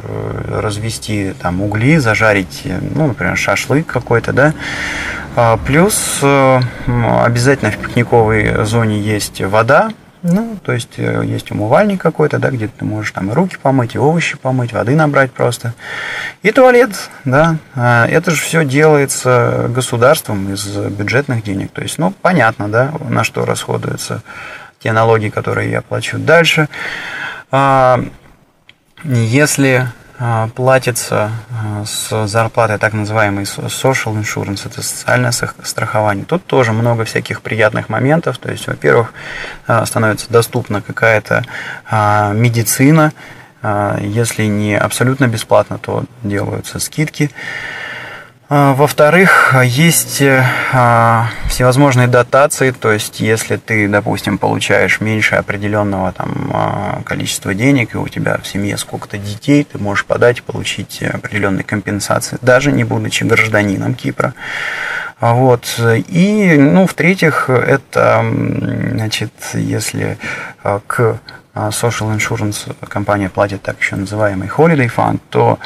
развести 0.61 1.33
там 1.41 1.61
угли, 1.61 1.97
зажарить, 1.97 2.61
э, 2.65 2.79
ну, 2.93 3.07
например, 3.07 3.37
шашлык 3.37 3.85
какой-то, 3.85 4.33
да. 4.33 4.53
А, 5.35 5.57
плюс 5.57 6.19
обязательно 6.21 7.71
в 7.71 7.77
пикниковой 7.77 8.65
зоне 8.65 8.99
есть 8.99 9.41
вода, 9.41 9.91
ну, 10.21 10.57
то 10.63 10.73
есть 10.73 10.97
э, 10.97 11.23
есть 11.25 11.51
умывальник 11.51 12.01
какой-то, 12.01 12.39
да, 12.39 12.49
где 12.49 12.67
ты 12.67 12.83
можешь 12.83 13.11
там 13.11 13.31
и 13.31 13.33
руки 13.33 13.57
помыть, 13.61 13.95
и 13.95 13.99
овощи 13.99 14.37
помыть, 14.37 14.73
воды 14.73 14.95
набрать 14.95 15.31
просто. 15.31 15.73
И 16.43 16.51
туалет, 16.51 16.91
да. 17.23 17.57
А, 17.75 18.05
это 18.07 18.31
же 18.31 18.41
все 18.41 18.65
делается 18.65 19.67
государством 19.69 20.53
из 20.53 20.65
бюджетных 20.65 21.43
денег. 21.43 21.71
То 21.71 21.81
есть, 21.81 21.97
ну, 21.97 22.13
понятно, 22.21 22.67
да, 22.67 22.91
на 23.07 23.23
что 23.23 23.45
расходуются 23.45 24.21
те 24.79 24.91
налоги, 24.91 25.29
которые 25.29 25.71
я 25.71 25.81
плачу. 25.81 26.17
Дальше, 26.17 26.67
а, 27.51 28.03
если 29.03 29.87
платится 30.53 31.31
а, 31.49 31.85
с 31.85 32.27
зарплаты 32.27 32.77
так 32.77 32.91
называемый 32.93 33.45
social 33.45 34.19
insurance, 34.19 34.67
это 34.67 34.81
социальное 34.81 35.31
страхование. 35.31 36.25
Тут 36.25 36.45
тоже 36.45 36.73
много 36.73 37.05
всяких 37.05 37.41
приятных 37.41 37.87
моментов. 37.87 38.37
То 38.37 38.51
есть, 38.51 38.67
во-первых, 38.67 39.13
а, 39.65 39.85
становится 39.85 40.29
доступна 40.29 40.81
какая-то 40.81 41.45
медицина, 42.33 43.13
если 43.99 44.45
не 44.45 44.77
абсолютно 44.77 45.27
бесплатно, 45.27 45.77
то 45.77 46.05
делаются 46.23 46.79
скидки. 46.79 47.29
А, 48.51 48.73
во-вторых, 48.73 49.53
есть 49.63 50.23
э, 50.23 50.43
а, 50.73 51.29
всевозможные 51.49 52.07
дотации, 52.07 52.71
то 52.71 52.91
есть 52.91 53.19
если 53.19 53.57
ты, 53.57 53.87
допустим, 53.87 54.39
получаешь 54.39 55.01
меньше 55.01 55.35
определенного 55.35 56.11
там, 56.13 56.49
а, 56.51 57.01
количества 57.05 57.53
денег, 57.53 57.93
и 57.93 57.99
у 57.99 58.07
тебя 58.07 58.39
в 58.41 58.47
семье 58.47 58.77
сколько-то 58.77 59.19
детей, 59.19 59.63
ты 59.71 59.77
можешь 59.77 60.03
подать 60.03 60.39
и 60.39 60.41
получить 60.41 61.03
определенные 61.03 61.63
компенсации, 61.63 62.39
даже 62.41 62.71
не 62.71 62.83
будучи 62.83 63.23
гражданином 63.23 63.93
Кипра. 63.93 64.33
Вот. 65.19 65.79
И, 66.07 66.55
ну, 66.57 66.87
в-третьих, 66.87 67.51
это, 67.51 68.25
значит, 68.93 69.33
если 69.53 70.17
к 70.63 71.19
social 71.53 72.17
insurance 72.17 72.73
компания 72.87 73.29
платит 73.29 73.61
так 73.61 73.79
еще 73.79 73.95
называемый 73.97 74.47
holiday 74.47 74.89
fund, 74.89 75.19
то 75.29 75.59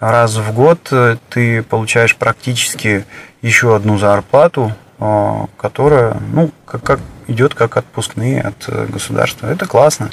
раз 0.00 0.36
в 0.36 0.52
год 0.52 0.88
э, 0.90 1.16
ты 1.30 1.62
получаешь 1.62 2.16
практически 2.16 3.04
еще 3.42 3.74
одну 3.74 3.98
зарплату, 3.98 4.72
э, 4.98 5.44
которая, 5.56 6.16
ну, 6.32 6.50
как, 6.64 6.82
как 6.82 7.00
идет 7.28 7.54
как 7.54 7.76
отпускные 7.76 8.40
от 8.40 8.68
э, 8.68 8.86
государства. 8.86 9.46
Это 9.48 9.66
классно. 9.66 10.10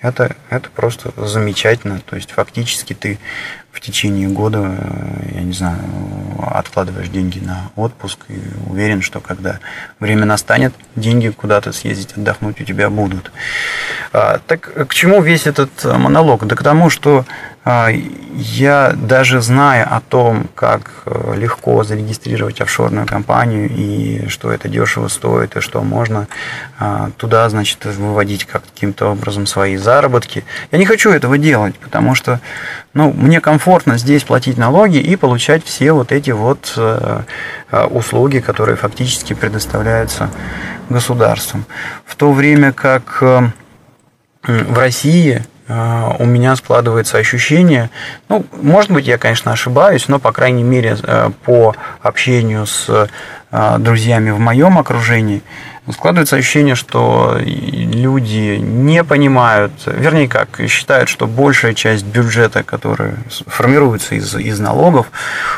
Это, 0.00 0.34
это 0.48 0.70
просто 0.70 1.12
замечательно. 1.16 2.00
То 2.00 2.16
есть 2.16 2.30
фактически 2.30 2.94
ты 2.94 3.18
в 3.70 3.80
течение 3.80 4.28
года, 4.28 4.74
я 5.32 5.42
не 5.42 5.52
знаю, 5.52 5.78
откладываешь 6.40 7.08
деньги 7.08 7.38
на 7.38 7.70
отпуск 7.76 8.18
и 8.28 8.40
уверен, 8.68 9.02
что 9.02 9.20
когда 9.20 9.60
время 10.00 10.24
настанет, 10.24 10.74
деньги 10.96 11.28
куда-то 11.28 11.72
съездить, 11.72 12.14
отдохнуть 12.16 12.60
у 12.60 12.64
тебя 12.64 12.90
будут. 12.90 13.30
А, 14.12 14.40
так 14.44 14.88
к 14.88 14.94
чему 14.94 15.20
весь 15.20 15.46
этот 15.46 15.84
монолог? 15.84 16.46
Да 16.46 16.56
к 16.56 16.62
тому, 16.62 16.90
что 16.90 17.26
я 17.66 18.94
даже 18.96 19.42
зная 19.42 19.84
о 19.84 20.00
том, 20.00 20.48
как 20.54 20.90
э, 21.04 21.34
легко 21.36 21.84
зарегистрировать 21.84 22.60
офшорную 22.62 23.06
компанию 23.06 23.68
и 23.68 24.28
что 24.28 24.50
это 24.50 24.68
дешево 24.68 25.08
стоит, 25.08 25.56
и 25.56 25.60
что 25.60 25.82
можно 25.82 26.26
а, 26.78 27.10
туда, 27.18 27.48
значит, 27.50 27.84
выводить 27.84 28.46
каким-то 28.46 29.12
образом 29.12 29.46
свои 29.46 29.76
заработки, 29.76 30.44
я 30.72 30.78
не 30.78 30.86
хочу 30.86 31.10
этого 31.10 31.36
делать, 31.36 31.76
потому 31.76 32.14
что 32.14 32.40
ну, 32.94 33.12
мне 33.12 33.42
комфортно 33.42 33.98
здесь 33.98 34.24
платить 34.24 34.56
налоги 34.56 34.96
и 34.96 35.16
получать 35.16 35.62
все 35.62 35.92
вот 35.92 36.12
эти 36.12 36.30
вот 36.30 36.72
э, 36.78 37.22
э, 37.70 37.84
услуги, 37.84 38.38
которые 38.38 38.76
фактически 38.76 39.34
предоставляются 39.34 40.30
государством. 40.88 41.66
В 42.06 42.16
то 42.16 42.32
время 42.32 42.72
как 42.72 43.20
в 43.20 44.78
России 44.78 45.42
а, 45.42 45.59
у 46.18 46.24
меня 46.24 46.56
складывается 46.56 47.18
ощущение, 47.18 47.90
ну, 48.28 48.44
может 48.60 48.90
быть, 48.90 49.06
я, 49.06 49.18
конечно, 49.18 49.52
ошибаюсь, 49.52 50.08
но, 50.08 50.18
по 50.18 50.32
крайней 50.32 50.64
мере, 50.64 50.96
э, 51.02 51.30
по 51.44 51.74
общению 52.02 52.66
с 52.66 53.08
друзьями 53.50 54.30
в 54.30 54.38
моем 54.38 54.78
окружении, 54.78 55.42
складывается 55.92 56.36
ощущение, 56.36 56.74
что 56.74 57.38
люди 57.40 58.56
не 58.58 59.02
понимают, 59.04 59.72
вернее 59.86 60.28
как, 60.28 60.60
считают, 60.68 61.08
что 61.08 61.26
большая 61.26 61.74
часть 61.74 62.04
бюджета, 62.04 62.62
который 62.62 63.14
формируется 63.46 64.14
из, 64.14 64.34
из 64.34 64.60
налогов, 64.60 65.10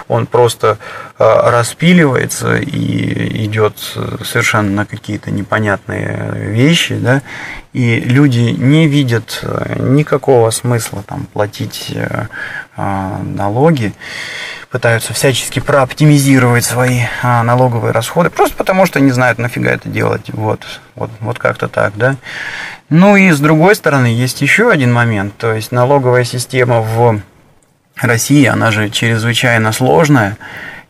он 0.09 0.27
просто 0.27 0.79
э, 1.19 1.51
распиливается 1.51 2.57
и 2.57 3.45
идет 3.45 3.77
совершенно 4.25 4.71
на 4.71 4.87
какие-то 4.87 5.31
непонятные 5.31 6.33
вещи, 6.35 6.97
да, 6.97 7.23
и 7.73 8.01
люди 8.01 8.55
не 8.59 8.87
видят 8.87 9.41
э, 9.43 9.77
никакого 9.81 10.51
смысла 10.51 11.03
там 11.07 11.27
платить 11.33 11.91
э, 11.95 12.27
налоги 12.77 13.93
пытаются 14.71 15.13
всячески 15.13 15.61
прооптимизировать 15.61 16.65
свои 16.65 17.03
а, 17.23 17.43
налоговые 17.43 17.93
расходы, 17.93 18.31
просто 18.31 18.57
потому 18.57 18.87
что 18.87 19.01
не 19.01 19.11
знают, 19.11 19.39
нафига 19.39 19.71
это 19.71 19.89
делать. 19.89 20.31
Вот, 20.33 20.63
вот, 20.95 21.11
вот 21.21 21.39
как-то 21.39 21.69
так, 21.69 21.93
да. 21.97 22.17
Ну 22.89 23.17
и 23.17 23.31
с 23.31 23.39
другой 23.39 23.77
стороны, 23.77 24.07
есть 24.07 24.41
еще 24.41 24.71
один 24.71 24.93
момент, 24.93 25.37
то 25.37 25.53
есть 25.53 25.73
налоговая 25.73 26.25
система 26.25 26.81
в 26.81 27.21
России, 27.97 28.47
она 28.47 28.71
же 28.71 28.89
чрезвычайно 28.89 29.73
сложная, 29.73 30.39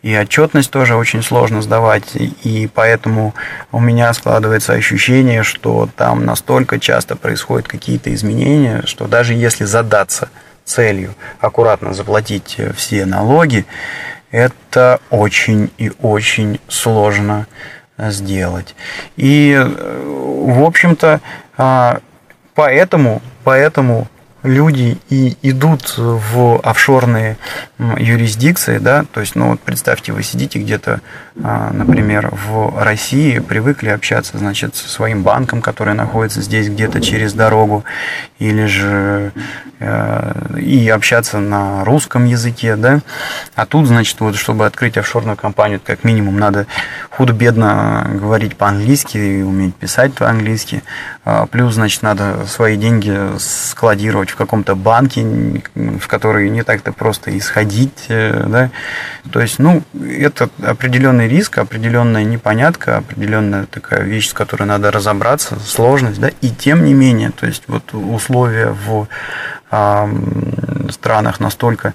и 0.03 0.17
отчетность 0.17 0.71
тоже 0.71 0.95
очень 0.95 1.23
сложно 1.23 1.61
сдавать, 1.61 2.15
и 2.15 2.71
поэтому 2.73 3.35
у 3.73 3.81
меня 3.81 4.13
складывается 4.15 4.75
ощущение, 4.75 5.43
что 5.43 5.89
там 5.97 6.25
настолько 6.25 6.79
часто 6.79 7.17
происходят 7.17 7.67
какие-то 7.67 8.15
изменения, 8.15 8.83
что 8.87 9.09
даже 9.09 9.35
если 9.35 9.65
задаться– 9.65 10.29
целью 10.65 11.15
аккуратно 11.41 11.95
заплатить 11.95 12.57
э, 12.59 12.73
все 12.73 13.07
налоги, 13.07 13.67
это 14.31 15.01
очень 15.11 15.71
и 15.79 15.93
очень 16.01 16.61
сложно 16.69 17.47
э, 17.97 18.11
сделать. 18.11 18.75
И, 19.17 19.53
э, 19.53 19.65
в 19.65 20.63
общем-то, 20.63 21.21
а, 21.57 22.01
поэтому, 22.55 23.23
поэтому 23.45 24.09
люди 24.43 24.99
и 25.09 25.37
идут 25.43 25.95
в 25.97 26.59
офшорные 26.63 27.37
юрисдикции, 27.79 28.79
да, 28.79 29.05
то 29.13 29.21
есть, 29.21 29.37
ну 29.37 29.51
вот 29.51 29.61
представьте, 29.61 30.13
вы 30.13 30.23
сидите 30.23 30.59
где-то, 30.59 31.01
например, 31.35 32.31
в 32.33 32.83
России, 32.83 33.39
привыкли 33.39 33.89
общаться, 33.89 34.39
значит, 34.39 34.77
со 34.77 34.89
своим 34.89 35.23
банком, 35.23 35.63
который 35.63 35.95
находится 35.95 36.43
здесь 36.43 36.69
где-то 36.69 37.01
через 37.01 37.33
дорогу, 37.33 37.85
или 38.39 38.67
же 38.67 39.33
э, 39.81 40.59
и 40.59 40.89
общаться 40.89 41.39
на 41.39 41.85
русском 41.85 42.25
языке, 42.25 42.77
да, 42.77 43.01
а 43.55 43.67
тут, 43.67 43.87
значит, 43.87 44.21
вот, 44.21 44.37
чтобы 44.37 44.67
открыть 44.67 44.97
офшорную 44.97 45.37
компанию, 45.37 45.81
как 45.85 46.05
минимум 46.05 46.39
надо 46.39 46.67
худо-бедно 47.11 48.11
говорить 48.15 48.57
по-английски 48.57 49.17
и 49.17 49.43
уметь 49.43 49.75
писать 49.75 50.15
по-английски, 50.15 50.83
а, 51.25 51.47
плюс, 51.47 51.75
значит, 51.75 52.03
надо 52.03 52.47
свои 52.47 52.77
деньги 52.77 53.17
складировать 53.39 54.31
в 54.31 54.37
каком-то 54.37 54.75
банке, 54.75 55.63
в 55.75 56.07
который 56.09 56.51
не 56.51 56.63
так-то 56.63 56.93
просто 56.93 57.37
исходить, 57.37 58.07
э, 58.09 58.45
да, 58.49 58.71
то 59.31 59.41
есть, 59.41 59.59
ну, 59.59 59.83
это 59.95 60.51
определенный 60.63 61.22
риск, 61.29 61.59
определенная 61.59 62.25
непонятка, 62.25 62.99
определенная 62.99 63.67
такая 63.67 64.03
вещь, 64.03 64.29
с 64.29 64.33
которой 64.33 64.65
надо 64.65 64.91
разобраться, 64.91 65.59
сложность, 65.61 66.21
да, 66.21 66.31
и 66.41 66.51
тем 66.51 66.85
не 66.85 66.95
менее, 66.95 67.31
то 67.31 67.47
есть, 67.47 67.65
вот 67.67 67.95
условия 67.95 68.69
в 68.69 69.09
э, 69.71 70.91
странах 70.91 71.41
настолько 71.41 71.95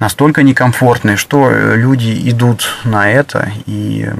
настолько 0.00 0.42
некомфортные, 0.42 1.16
что 1.16 1.50
люди 1.50 2.28
идут 2.30 2.68
на 2.84 3.10
это 3.10 3.52
и 3.66 4.10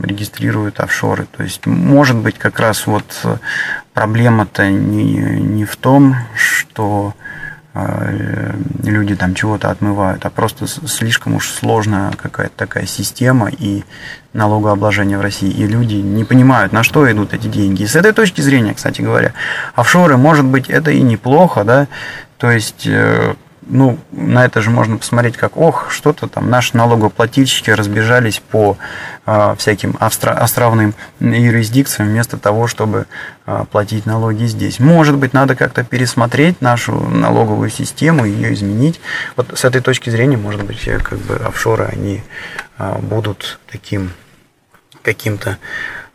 регистрируют 0.00 0.80
офшоры. 0.80 1.26
То 1.34 1.42
есть, 1.42 1.66
может 1.66 2.16
быть, 2.16 2.38
как 2.38 2.60
раз 2.60 2.86
вот 2.86 3.04
проблема-то 3.94 4.68
не, 4.68 5.14
не 5.14 5.64
в 5.64 5.76
том, 5.76 6.14
что 6.36 7.14
люди 7.74 9.14
там 9.14 9.34
чего-то 9.34 9.70
отмывают, 9.70 10.24
а 10.26 10.30
просто 10.30 10.66
слишком 10.66 11.36
уж 11.36 11.48
сложная 11.48 12.12
какая-то 12.12 12.54
такая 12.56 12.86
система 12.86 13.48
и 13.48 13.84
налогообложение 14.32 15.18
в 15.18 15.20
России, 15.20 15.50
и 15.50 15.66
люди 15.66 15.94
не 15.94 16.24
понимают, 16.24 16.72
на 16.72 16.82
что 16.82 17.10
идут 17.10 17.32
эти 17.32 17.46
деньги. 17.46 17.82
И 17.82 17.86
с 17.86 17.94
этой 17.94 18.12
точки 18.12 18.40
зрения, 18.40 18.74
кстати 18.74 19.02
говоря, 19.02 19.34
офшоры, 19.74 20.16
может 20.16 20.44
быть, 20.44 20.68
это 20.68 20.90
и 20.90 21.00
неплохо, 21.00 21.64
да, 21.64 21.86
то 22.38 22.50
есть 22.50 22.86
э, 22.86 23.34
ну, 23.70 23.98
на 24.10 24.44
это 24.44 24.60
же 24.60 24.70
можно 24.70 24.98
посмотреть 24.98 25.36
как, 25.36 25.56
ох, 25.56 25.90
что-то 25.90 26.26
там 26.26 26.50
наши 26.50 26.76
налогоплательщики 26.76 27.70
разбежались 27.70 28.40
по 28.40 28.76
э, 29.26 29.54
всяким 29.58 29.92
остро- 30.00 30.34
островным 30.34 30.94
юрисдикциям 31.20 32.08
вместо 32.08 32.36
того, 32.36 32.66
чтобы 32.66 33.06
э, 33.46 33.64
платить 33.70 34.06
налоги 34.06 34.44
здесь. 34.44 34.80
Может 34.80 35.16
быть, 35.16 35.32
надо 35.32 35.54
как-то 35.54 35.84
пересмотреть 35.84 36.60
нашу 36.60 36.98
налоговую 36.98 37.70
систему, 37.70 38.24
ее 38.24 38.52
изменить. 38.54 39.00
Вот 39.36 39.56
с 39.56 39.64
этой 39.64 39.80
точки 39.80 40.10
зрения, 40.10 40.36
может 40.36 40.64
быть, 40.64 40.84
как 41.02 41.18
бы 41.18 41.36
офшоры, 41.36 41.84
они 41.84 42.22
э, 42.78 42.98
будут 42.98 43.60
таким 43.70 44.10
каким-то 45.02 45.58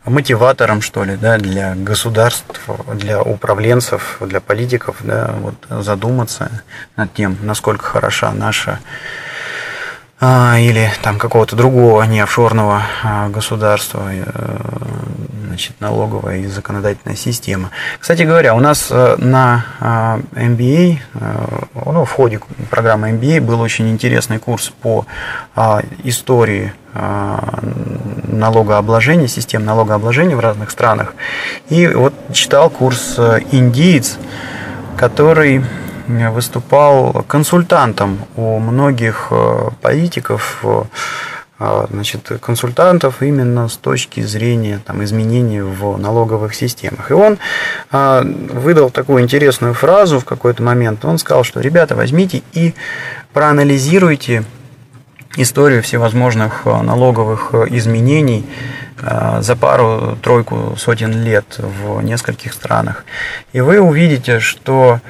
мотиватором, 0.06 0.80
что 0.80 1.04
ли, 1.04 1.16
да, 1.16 1.38
для 1.38 1.74
государств, 1.74 2.60
для 2.94 3.20
управленцев, 3.20 4.18
для 4.20 4.40
политиков, 4.40 4.96
да, 5.00 5.34
вот 5.40 5.54
задуматься 5.82 6.62
над 6.96 7.12
тем, 7.12 7.36
насколько 7.42 7.84
хороша 7.84 8.32
наша 8.32 8.78
а, 10.18 10.58
или 10.58 10.90
там 11.02 11.18
какого-то 11.18 11.56
другого 11.56 12.02
не 12.04 12.20
офшорного 12.20 12.82
а, 13.02 13.28
государства, 13.28 14.08
э, 14.10 14.24
значит, 15.46 15.78
налоговая 15.80 16.38
и 16.38 16.46
законодательная 16.46 17.16
система. 17.16 17.70
Кстати 18.00 18.22
говоря, 18.22 18.54
у 18.54 18.60
нас 18.60 18.88
э, 18.90 19.16
на 19.18 19.66
а, 19.78 20.20
MBA, 20.32 20.98
э, 21.12 21.58
ну, 21.74 22.04
в 22.06 22.10
ходе 22.12 22.40
программы 22.70 23.10
MBA 23.10 23.42
был 23.42 23.60
очень 23.60 23.90
интересный 23.90 24.38
курс 24.38 24.72
по 24.80 25.04
истории 26.04 26.72
налогообложения, 28.28 29.28
систем 29.28 29.64
налогообложения 29.64 30.36
в 30.36 30.40
разных 30.40 30.70
странах. 30.70 31.14
И 31.68 31.86
вот 31.86 32.14
читал 32.32 32.70
курс 32.70 33.18
«Индиец», 33.50 34.18
который 34.96 35.62
выступал 36.08 37.24
консультантом 37.26 38.18
у 38.36 38.58
многих 38.58 39.28
э, 39.30 39.70
политиков, 39.82 40.62
э, 41.58 41.86
значит, 41.90 42.30
консультантов 42.40 43.22
именно 43.22 43.68
с 43.68 43.76
точки 43.76 44.20
зрения 44.20 44.80
там, 44.84 45.02
изменений 45.02 45.62
в 45.62 45.96
налоговых 45.96 46.54
системах. 46.54 47.10
И 47.10 47.14
он 47.14 47.38
э, 47.90 48.22
выдал 48.22 48.90
такую 48.90 49.22
интересную 49.22 49.74
фразу 49.74 50.20
в 50.20 50.24
какой-то 50.24 50.62
момент. 50.62 51.04
Он 51.04 51.18
сказал, 51.18 51.44
что 51.44 51.60
ребята, 51.60 51.96
возьмите 51.96 52.42
и 52.52 52.74
проанализируйте 53.32 54.44
историю 55.36 55.82
всевозможных 55.82 56.64
налоговых 56.64 57.54
изменений 57.70 58.44
за 59.40 59.56
пару-тройку 59.56 60.74
сотен 60.76 61.22
лет 61.22 61.58
в 61.58 62.02
нескольких 62.02 62.54
странах. 62.54 63.04
И 63.52 63.60
вы 63.60 63.78
увидите, 63.78 64.40
что 64.40 65.00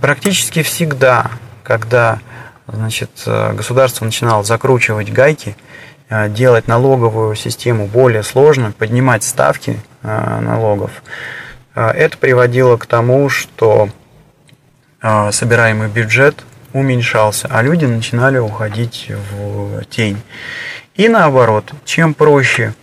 практически 0.00 0.62
всегда, 0.62 1.30
когда 1.62 2.18
значит, 2.66 3.10
государство 3.26 4.04
начинало 4.04 4.42
закручивать 4.42 5.12
гайки, 5.12 5.56
делать 6.28 6.68
налоговую 6.68 7.34
систему 7.34 7.86
более 7.86 8.22
сложной, 8.22 8.72
поднимать 8.72 9.22
ставки 9.22 9.80
налогов, 10.02 10.90
это 11.74 12.18
приводило 12.18 12.76
к 12.76 12.86
тому, 12.86 13.28
что 13.28 13.88
собираемый 15.00 15.88
бюджет 15.88 16.44
уменьшался, 16.74 17.48
а 17.50 17.62
люди 17.62 17.86
начинали 17.86 18.36
уходить 18.36 19.10
в 19.30 19.84
тень. 19.86 20.20
И 20.96 21.08
наоборот, 21.08 21.72
чем 21.84 22.12
проще, 22.12 22.74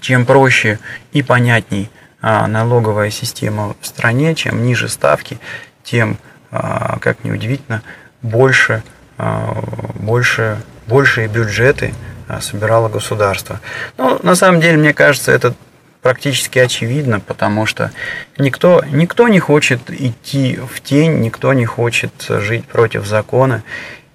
чем 0.00 0.26
проще 0.26 0.78
и 1.12 1.22
понятней 1.22 1.90
а, 2.20 2.46
налоговая 2.48 3.10
система 3.10 3.76
в 3.80 3.86
стране, 3.86 4.34
чем 4.34 4.64
ниже 4.64 4.88
ставки, 4.88 5.38
тем, 5.84 6.18
а, 6.50 6.98
как 7.00 7.24
ни 7.24 7.30
удивительно, 7.30 7.82
больше, 8.20 8.82
а, 9.16 9.62
больше, 9.94 10.58
большие 10.86 11.28
бюджеты 11.28 11.94
собирало 12.40 12.88
государство. 12.88 13.60
Но 13.96 14.18
на 14.22 14.34
самом 14.34 14.60
деле, 14.60 14.76
мне 14.76 14.92
кажется, 14.92 15.32
это 15.32 15.54
практически 16.02 16.58
очевидно, 16.58 17.20
потому 17.20 17.66
что 17.66 17.92
никто, 18.38 18.82
никто 18.90 19.28
не 19.28 19.40
хочет 19.40 19.90
идти 19.90 20.56
в 20.56 20.80
тень, 20.80 21.20
никто 21.20 21.52
не 21.52 21.66
хочет 21.66 22.12
жить 22.28 22.64
против 22.64 23.06
закона, 23.06 23.62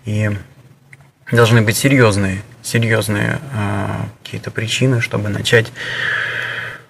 и 0.06 0.32
должны 1.32 1.62
быть 1.62 1.78
серьезные, 1.78 2.42
серьезные 2.62 3.40
э, 3.54 3.88
какие-то 4.24 4.52
причины, 4.52 5.02
чтобы 5.02 5.30
начать 5.30 5.72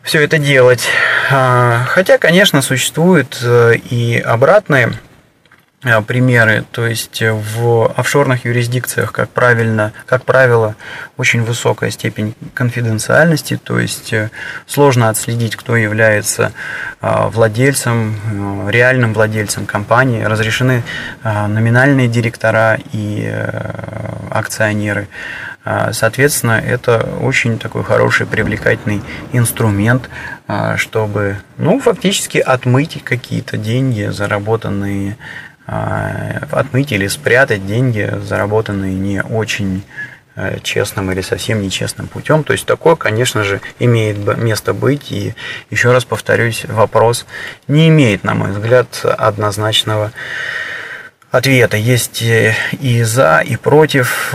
все 0.03 0.21
это 0.21 0.38
делать. 0.38 0.86
А, 1.32 1.86
хотя, 1.88 2.17
конечно, 2.17 2.62
существуют 2.62 3.39
э, 3.41 3.75
и 3.89 4.19
обратные 4.19 4.93
примеры, 6.07 6.63
то 6.71 6.85
есть 6.85 7.21
в 7.21 7.91
офшорных 7.95 8.45
юрисдикциях, 8.45 9.11
как, 9.11 9.29
правильно, 9.29 9.93
как 10.05 10.25
правило, 10.25 10.75
очень 11.17 11.43
высокая 11.43 11.91
степень 11.91 12.35
конфиденциальности, 12.53 13.59
то 13.61 13.79
есть 13.79 14.13
э, 14.13 14.29
сложно 14.65 15.09
отследить, 15.09 15.55
кто 15.55 15.75
является 15.75 16.53
владельцем, 17.01 18.69
реальным 18.69 19.13
владельцем 19.13 19.65
компании, 19.65 20.23
разрешены 20.23 20.83
номинальные 21.23 22.07
директора 22.07 22.79
и 22.93 23.29
акционеры. 24.29 25.09
А, 25.65 25.93
соответственно, 25.93 26.61
это 26.65 27.07
очень 27.21 27.57
такой 27.57 27.83
хороший, 27.83 28.25
привлекательный 28.25 29.01
инструмент, 29.31 30.09
а, 30.45 30.75
чтобы, 30.75 31.37
ну, 31.57 31.79
фактически 31.79 32.37
отмыть 32.37 33.01
какие-то 33.03 33.57
деньги, 33.57 34.09
заработанные, 34.11 35.11
а, 35.11 35.52
отмыть 35.65 36.91
или 36.91 37.08
спрятать 37.08 37.65
деньги, 37.65 38.12
заработанные 38.21 38.93
не 38.93 39.21
очень 39.21 39.84
честным 40.63 41.12
или 41.12 41.21
совсем 41.21 41.62
нечестным 41.62 42.08
путем. 42.08 42.43
То 42.43 42.54
есть 42.54 42.65
такое, 42.65 42.95
конечно 42.95 43.43
же, 43.43 43.62
имеет 43.80 44.17
место 44.38 44.73
быть. 44.73 45.12
И 45.12 45.36
еще 45.69 45.91
раз 45.91 46.06
повторюсь, 46.06 46.65
вопрос 46.65 47.26
не 47.67 47.88
имеет, 47.89 48.23
на 48.23 48.34
мой 48.34 48.52
взгляд, 48.52 49.06
однозначного 49.06 50.12
ответа. 51.30 51.78
Есть 51.78 52.23
и 52.23 53.04
за, 53.04 53.41
и 53.45 53.56
против. 53.56 54.34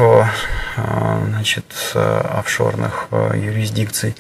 А, 0.81 1.21
значит, 1.29 1.65
офшорных 1.95 3.09
а, 3.11 3.35
юрисдикций. 3.35 4.15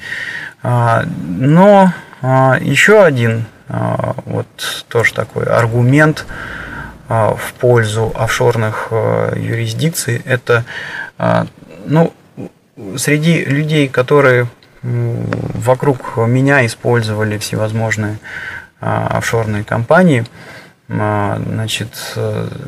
А, 0.63 1.05
но 1.23 1.93
еще 2.21 3.05
один 3.05 3.45
вот 4.25 4.85
тоже 4.89 5.15
такой 5.15 5.45
аргумент 5.45 6.27
в 7.09 7.55
пользу 7.59 8.13
офшорных 8.15 8.89
юрисдикций 8.91 10.21
это 10.27 10.65
ну, 11.87 12.13
среди 12.97 13.45
людей, 13.45 13.89
которые 13.89 14.47
вокруг 14.83 16.17
меня 16.19 16.65
использовали 16.67 17.39
всевозможные 17.39 18.19
офшорные 18.81 19.65
компании, 19.65 20.25
значит, 20.87 22.17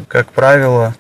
как 0.09 0.33
правило, 0.33 0.94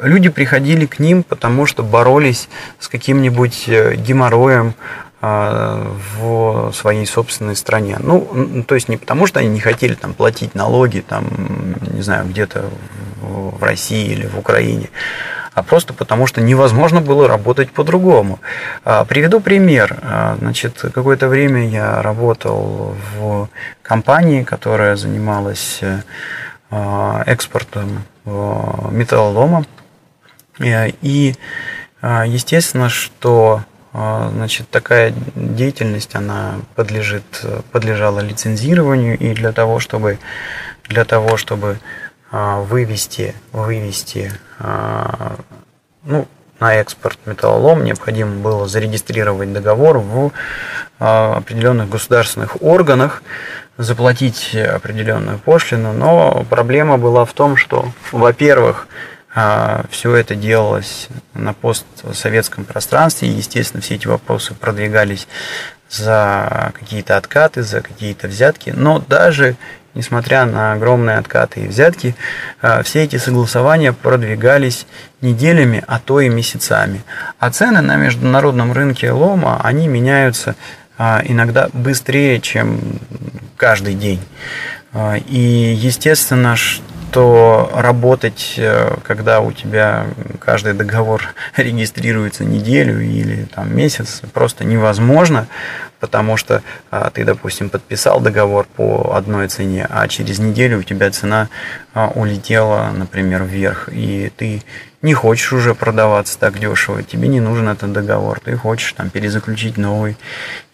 люди 0.00 0.28
приходили 0.28 0.86
к 0.86 0.98
ним, 0.98 1.22
потому 1.22 1.66
что 1.66 1.82
боролись 1.82 2.48
с 2.78 2.88
каким-нибудь 2.88 3.68
геморроем, 3.68 4.74
в 5.20 6.72
своей 6.72 7.06
собственной 7.06 7.56
стране. 7.56 7.96
Ну, 8.00 8.64
то 8.66 8.74
есть 8.74 8.88
не 8.88 8.96
потому, 8.96 9.26
что 9.26 9.40
они 9.40 9.48
не 9.48 9.60
хотели 9.60 9.94
там 9.94 10.12
платить 10.12 10.54
налоги, 10.54 11.00
там, 11.00 11.26
не 11.92 12.02
знаю, 12.02 12.26
где-то 12.26 12.70
в 13.20 13.62
России 13.62 14.06
или 14.06 14.26
в 14.26 14.38
Украине, 14.38 14.90
а 15.56 15.62
просто 15.62 15.94
потому, 15.94 16.26
что 16.26 16.42
невозможно 16.42 17.00
было 17.00 17.26
работать 17.26 17.70
по-другому. 17.70 18.40
А, 18.84 19.06
приведу 19.06 19.40
пример. 19.40 19.98
А, 20.02 20.36
значит, 20.38 20.78
какое-то 20.92 21.28
время 21.28 21.66
я 21.66 22.02
работал 22.02 22.94
в 23.18 23.48
компании, 23.80 24.42
которая 24.42 24.96
занималась 24.96 25.80
а, 26.70 27.22
экспортом 27.24 28.04
металлолома. 28.26 29.64
И 30.60 31.34
естественно, 32.02 32.88
что 32.88 33.62
значит, 33.96 34.68
такая 34.68 35.14
деятельность, 35.34 36.14
она 36.14 36.56
подлежит, 36.74 37.24
подлежала 37.72 38.20
лицензированию, 38.20 39.16
и 39.16 39.32
для 39.32 39.52
того, 39.52 39.80
чтобы, 39.80 40.18
для 40.88 41.04
того, 41.04 41.36
чтобы 41.36 41.78
вывести, 42.30 43.34
вывести 43.52 44.32
ну, 46.04 46.28
на 46.60 46.74
экспорт 46.74 47.18
металлолом 47.24 47.84
необходимо 47.84 48.36
было 48.36 48.68
зарегистрировать 48.68 49.52
договор 49.52 49.98
в 49.98 50.32
определенных 50.98 51.88
государственных 51.88 52.62
органах, 52.62 53.22
заплатить 53.78 54.54
определенную 54.54 55.38
пошлину, 55.38 55.92
но 55.92 56.44
проблема 56.48 56.96
была 56.96 57.24
в 57.24 57.32
том, 57.32 57.56
что, 57.56 57.86
во-первых, 58.10 58.88
а, 58.88 59.15
все 59.90 60.16
это 60.16 60.34
делалось 60.34 61.08
на 61.34 61.52
постсоветском 61.52 62.64
пространстве, 62.64 63.28
и, 63.28 63.32
естественно, 63.32 63.82
все 63.82 63.96
эти 63.96 64.06
вопросы 64.06 64.54
продвигались 64.54 65.28
за 65.90 66.72
какие-то 66.78 67.16
откаты, 67.16 67.62
за 67.62 67.82
какие-то 67.82 68.28
взятки, 68.28 68.72
но 68.74 68.98
даже 68.98 69.56
несмотря 69.96 70.44
на 70.44 70.74
огромные 70.74 71.16
откаты 71.16 71.60
и 71.60 71.68
взятки, 71.68 72.14
а, 72.60 72.82
все 72.82 73.04
эти 73.04 73.16
согласования 73.16 73.92
продвигались 73.92 74.86
неделями, 75.20 75.82
а 75.86 75.98
то 75.98 76.20
и 76.20 76.28
месяцами. 76.28 77.02
А 77.38 77.50
цены 77.50 77.80
на 77.80 77.96
международном 77.96 78.72
рынке 78.72 79.10
лома, 79.10 79.60
они 79.64 79.88
меняются 79.88 80.54
а, 80.98 81.22
иногда 81.24 81.68
быстрее, 81.72 82.40
чем 82.40 82.80
каждый 83.56 83.94
день. 83.94 84.20
И 85.26 85.74
естественно, 85.78 86.56
что 87.16 87.70
работать, 87.72 88.56
э, 88.58 88.94
когда 89.02 89.40
у 89.40 89.50
тебя 89.50 90.06
каждый 90.38 90.74
договор 90.74 91.22
регистрируется 91.56 92.44
неделю 92.44 93.00
или 93.00 93.44
там, 93.54 93.74
месяц, 93.74 94.20
просто 94.34 94.64
невозможно, 94.64 95.46
потому 95.98 96.36
что 96.36 96.62
а, 96.90 97.08
ты, 97.08 97.24
допустим, 97.24 97.70
подписал 97.70 98.20
договор 98.20 98.66
по 98.76 99.14
одной 99.16 99.48
цене, 99.48 99.86
а 99.88 100.06
через 100.08 100.40
неделю 100.40 100.80
у 100.80 100.82
тебя 100.82 101.10
цена 101.10 101.48
а, 101.94 102.08
улетела, 102.14 102.90
например, 102.94 103.44
вверх, 103.44 103.88
и 103.90 104.30
ты 104.36 104.62
не 105.00 105.14
хочешь 105.14 105.54
уже 105.54 105.74
продаваться 105.74 106.38
так 106.38 106.58
дешево, 106.58 107.02
тебе 107.02 107.28
не 107.28 107.40
нужен 107.40 107.70
этот 107.70 107.92
договор, 107.92 108.40
ты 108.40 108.58
хочешь 108.58 108.92
там 108.92 109.08
перезаключить 109.08 109.78
новый. 109.78 110.18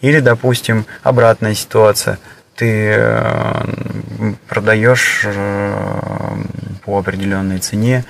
Или, 0.00 0.18
допустим, 0.18 0.86
обратная 1.04 1.54
ситуация– 1.54 2.18
ты 2.56 2.94
э, 2.96 3.64
продаешь 4.48 5.22
э, 5.24 6.42
по 6.84 6.98
определенной 6.98 7.58
цене, 7.58 8.04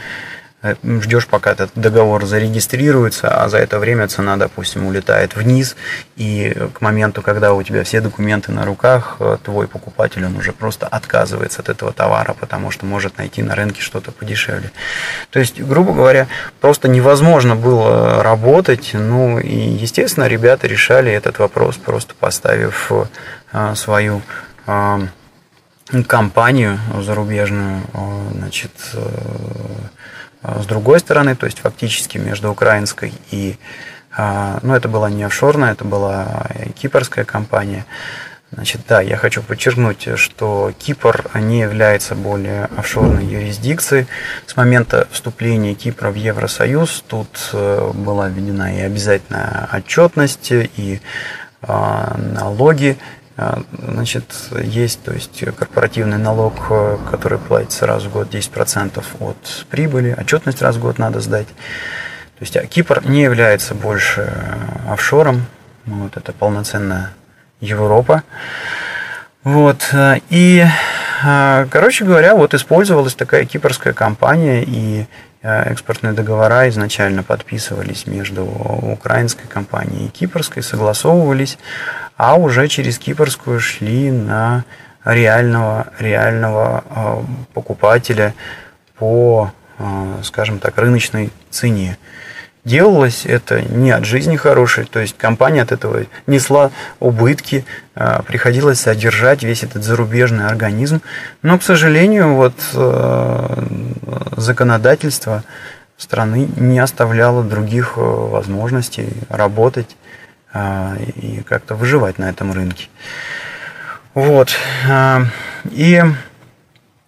ждешь, 0.85 1.27
пока 1.27 1.53
этот 1.53 1.71
договор 1.75 2.25
зарегистрируется, 2.25 3.29
а 3.29 3.49
за 3.49 3.59
это 3.59 3.79
время 3.79 4.07
цена, 4.09 4.37
допустим, 4.37 4.87
улетает 4.87 5.35
вниз, 5.35 5.77
и 6.17 6.57
к 6.73 6.81
моменту, 6.81 7.23
когда 7.23 7.53
у 7.53 7.63
тебя 7.63 7.83
все 7.83 8.01
документы 8.01 8.53
на 8.53 8.65
руках, 8.65 9.19
твой 9.43 9.67
покупатель, 9.67 10.25
он 10.25 10.37
уже 10.37 10.53
просто 10.53 10.87
отказывается 10.87 11.63
от 11.63 11.69
этого 11.69 11.93
товара, 11.93 12.35
потому 12.39 12.71
что 12.71 12.87
может 12.87 13.19
найти 13.19 13.43
на 13.43 13.55
рынке 13.55 13.83
что-то 13.83 14.13
подешевле. 14.13 14.71
То 15.31 15.41
есть, 15.41 15.61
грубо 15.61 15.93
говоря, 15.93 16.29
просто 16.61 16.89
невозможно 16.89 17.57
было 17.57 18.23
работать, 18.23 18.91
ну 18.93 19.39
и, 19.39 19.57
естественно, 19.57 20.29
ребята 20.29 20.67
решали 20.67 21.11
этот 21.11 21.39
вопрос, 21.39 21.77
просто 21.77 22.15
поставив 22.15 22.93
а, 23.53 23.75
свою 23.75 24.23
а, 24.67 25.01
компанию 26.07 26.79
зарубежную, 27.01 27.83
значит, 28.33 28.73
э, 28.95 29.01
с 30.43 30.67
другой 30.67 31.01
стороны, 31.01 31.37
то 31.37 31.47
есть 31.47 31.61
фактически 31.61 32.19
между 32.19 32.51
украинской 32.51 33.13
и, 33.31 33.57
ну, 34.17 34.75
это 34.75 34.89
была 34.89 35.09
не 35.09 35.23
офшорная, 35.23 35.73
это 35.73 35.85
была 35.85 36.47
кипрская 36.75 37.25
компания. 37.25 37.87
Значит, 38.53 38.83
да, 38.87 39.01
я 39.01 39.17
хочу 39.17 39.43
подчеркнуть, 39.43 40.07
что 40.17 40.73
Кипр 40.79 41.31
не 41.35 41.61
является 41.61 42.15
более 42.15 42.67
офшорной 42.77 43.25
юрисдикцией. 43.25 44.07
С 44.47 44.57
момента 44.59 45.09
вступления 45.11 45.75
Кипра 45.75 46.11
в 46.11 46.17
Евросоюз 46.17 47.03
тут 47.09 47.49
э, 47.55 47.91
была 47.95 48.29
введена 48.29 48.77
и 48.77 48.81
обязательная 48.81 49.71
отчетность, 49.73 50.53
и 50.53 51.01
налоги 51.63 52.99
а, 52.99 53.22
значит, 53.37 54.25
есть 54.63 55.03
то 55.03 55.13
есть, 55.13 55.43
корпоративный 55.57 56.19
налог, 56.19 56.55
э, 56.71 56.99
который 57.11 57.39
платится 57.39 57.87
раз 57.87 58.05
в 58.05 58.13
год 58.13 58.29
10% 58.33 59.03
от 59.21 59.67
прибыли, 59.71 60.15
отчетность 60.19 60.61
раз 60.61 60.77
в 60.77 60.81
год 60.81 60.99
надо 60.99 61.21
сдать. 61.21 61.47
То 61.47 62.41
есть 62.41 62.57
а 62.57 62.67
Кипр 62.67 63.03
не 63.07 63.23
является 63.23 63.75
больше 63.75 64.23
э, 64.23 64.93
офшором, 64.93 65.47
вот 65.87 66.17
это 66.17 66.33
полноценная 66.33 67.13
Европа. 67.61 68.23
Вот, 69.45 69.89
э, 69.93 70.17
и, 70.29 70.65
короче 71.23 72.05
говоря, 72.05 72.35
вот 72.35 72.55
использовалась 72.55 73.15
такая 73.15 73.45
кипрская 73.45 73.93
компания, 73.93 74.63
и 74.63 75.07
экспортные 75.43 76.13
договора 76.13 76.69
изначально 76.69 77.23
подписывались 77.23 78.07
между 78.07 78.45
украинской 78.45 79.47
компанией 79.49 80.07
и 80.07 80.11
кипрской, 80.11 80.63
согласовывались 80.63 81.59
а 82.17 82.37
уже 82.37 82.69
через 82.69 82.99
кипрскую 82.99 83.59
шли 83.59 84.13
на 84.13 84.65
реального, 85.05 85.89
реального 85.99 86.85
а, 86.89 87.25
покупателя 87.53 88.35
по, 88.97 89.51
а, 89.79 90.21
скажем 90.23 90.61
так, 90.61 90.79
рыночной 90.79 91.31
цене. 91.51 91.99
Делалось 92.65 93.27
это 93.27 93.61
не 93.61 93.91
от 93.91 94.05
жизни 94.05 94.37
хорошей, 94.37 94.85
то 94.85 95.01
есть 95.01 95.17
компания 95.19 95.63
от 95.63 95.73
этого 95.73 96.05
несла 96.29 96.71
убытки, 97.01 97.65
а, 97.97 98.23
приходилось 98.23 98.81
содержать 98.81 99.43
весь 99.43 99.65
этот 99.65 99.83
зарубежный 99.83 100.47
организм, 100.47 101.03
но, 101.43 101.59
к 101.59 101.65
сожалению, 101.65 102.35
вот 102.35 102.55
законодательство 104.37 105.43
страны 105.97 106.49
не 106.57 106.79
оставляло 106.79 107.43
других 107.43 107.97
возможностей 107.97 109.09
работать 109.29 109.97
а, 110.53 110.97
и 111.17 111.43
как-то 111.43 111.75
выживать 111.75 112.19
на 112.19 112.29
этом 112.29 112.53
рынке. 112.53 112.89
Вот. 114.15 114.51
А, 114.89 115.23
и 115.71 116.03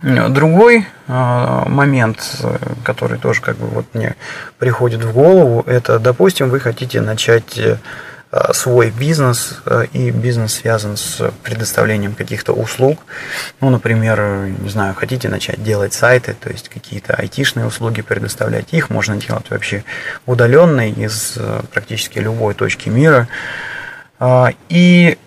другой 0.05 0.87
а, 1.09 1.67
момент, 1.69 2.45
который 2.85 3.19
тоже 3.19 3.41
как 3.41 3.57
бы 3.57 3.67
вот 3.67 3.87
мне 3.95 4.17
приходит 4.59 5.03
в 5.03 5.13
голову, 5.13 5.63
это, 5.67 5.99
допустим, 5.99 6.51
вы 6.51 6.61
хотите 6.61 7.01
начать 7.01 7.59
э, 7.59 7.77
свой 8.53 8.91
бизнес, 8.91 9.61
э, 9.65 9.87
и 9.93 10.11
бизнес 10.11 10.55
связан 10.55 10.97
с 10.97 11.31
предоставлением 11.43 12.15
каких-то 12.15 12.53
услуг. 12.53 13.01
Ну, 13.61 13.71
например, 13.71 14.49
не 14.61 14.69
знаю, 14.69 14.95
хотите 14.95 15.29
начать 15.29 15.63
делать 15.63 15.95
сайты, 15.95 16.35
то 16.39 16.51
есть 16.51 16.69
какие-то 16.69 17.15
айтишные 17.15 17.67
услуги 17.67 18.03
предоставлять, 18.03 18.73
их 18.73 18.91
можно 18.91 19.17
делать 19.17 19.51
вообще 19.51 19.85
удаленно 20.27 20.91
из 20.91 21.35
э, 21.37 21.63
практически 21.73 22.19
любой 22.19 22.55
точки 22.55 22.89
мира. 22.89 23.29
И 24.69 25.19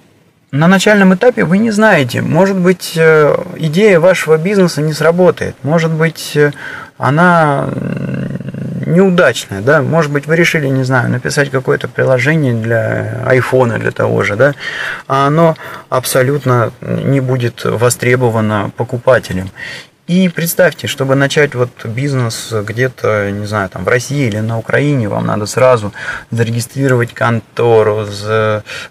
на 0.58 0.68
начальном 0.68 1.14
этапе 1.14 1.44
вы 1.44 1.58
не 1.60 1.72
знаете, 1.72 2.22
может 2.22 2.58
быть, 2.58 2.94
идея 2.96 4.00
вашего 4.00 4.38
бизнеса 4.38 4.82
не 4.82 4.94
сработает, 4.94 5.56
может 5.64 5.92
быть, 5.92 6.38
она 6.98 7.70
неудачное, 8.86 9.62
да, 9.62 9.82
может 9.82 10.12
быть, 10.12 10.28
вы 10.28 10.36
решили, 10.36 10.68
не 10.68 10.84
знаю, 10.84 11.10
написать 11.10 11.52
какое-то 11.52 11.88
приложение 11.88 12.54
для 12.54 13.22
айфона, 13.26 13.78
для 13.78 13.92
того 13.92 14.24
же, 14.24 14.36
да, 14.36 14.56
а 15.08 15.28
оно 15.28 15.56
абсолютно 15.90 16.72
не 16.82 17.20
будет 17.20 17.66
востребовано 17.66 18.72
покупателем. 18.76 19.50
И 20.08 20.30
представьте, 20.30 20.88
чтобы 20.88 21.16
начать 21.16 21.54
вот 21.54 21.70
бизнес 21.84 22.54
где-то, 22.54 23.30
не 23.30 23.46
знаю, 23.46 23.68
там 23.68 23.84
в 23.84 23.90
России 23.90 24.28
или 24.28 24.40
на 24.40 24.58
Украине, 24.58 25.10
вам 25.10 25.26
надо 25.26 25.46
сразу 25.48 25.92
зарегистрировать 26.32 27.14
контору, 27.14 28.08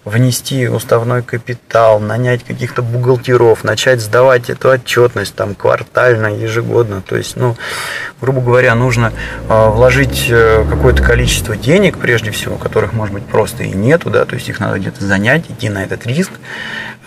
внести 0.05 0.67
уставной 0.67 1.23
капитал, 1.23 1.99
нанять 1.99 2.43
каких-то 2.43 2.83
бухгалтеров, 2.83 3.63
начать 3.63 3.99
сдавать 3.99 4.51
эту 4.51 4.69
отчетность 4.69 5.33
там 5.33 5.55
квартально, 5.55 6.27
ежегодно. 6.27 7.01
То 7.01 7.17
есть, 7.17 7.35
ну, 7.35 7.57
грубо 8.21 8.41
говоря, 8.41 8.75
нужно 8.75 9.11
а, 9.49 9.69
вложить 9.69 10.27
э, 10.29 10.65
какое-то 10.69 11.01
количество 11.01 11.55
денег, 11.55 11.97
прежде 11.97 12.29
всего, 12.29 12.57
которых, 12.57 12.93
может 12.93 13.13
быть, 13.13 13.25
просто 13.25 13.63
и 13.63 13.71
нету, 13.71 14.11
да, 14.11 14.25
то 14.25 14.35
есть 14.35 14.49
их 14.49 14.59
надо 14.59 14.77
где-то 14.77 15.03
занять, 15.03 15.49
идти 15.49 15.69
на 15.69 15.83
этот 15.83 16.05
риск. 16.05 16.31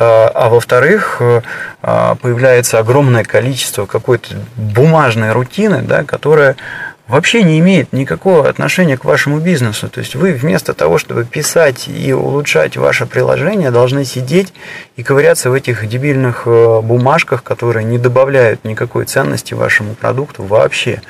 А, 0.03 0.31
а 0.35 0.49
во-вторых, 0.49 1.18
э, 1.20 1.42
а, 1.83 2.14
появляется 2.14 2.79
огромное 2.79 3.23
количество 3.23 3.85
какой-то 4.00 4.34
бумажной 4.56 5.32
рутины, 5.32 5.82
да, 5.82 6.02
которая 6.04 6.56
вообще 7.10 7.42
не 7.42 7.58
имеет 7.58 7.92
никакого 7.92 8.48
отношения 8.48 8.96
к 8.96 9.04
вашему 9.04 9.40
бизнесу. 9.40 9.88
То 9.88 10.00
есть 10.00 10.14
вы 10.14 10.32
вместо 10.32 10.74
того, 10.74 10.96
чтобы 10.96 11.24
писать 11.24 11.88
и 11.88 12.12
улучшать 12.12 12.76
ваше 12.76 13.04
приложение, 13.06 13.70
должны 13.70 14.04
сидеть 14.04 14.52
и 14.96 15.02
ковыряться 15.02 15.50
в 15.50 15.54
этих 15.54 15.86
дебильных 15.88 16.42
э, 16.46 16.80
бумажках, 16.80 17.42
которые 17.42 17.84
не 17.84 17.98
добавляют 17.98 18.64
никакой 18.64 19.04
ценности 19.04 19.54
вашему 19.54 19.94
продукту 19.94 20.44
вообще. 20.44 21.02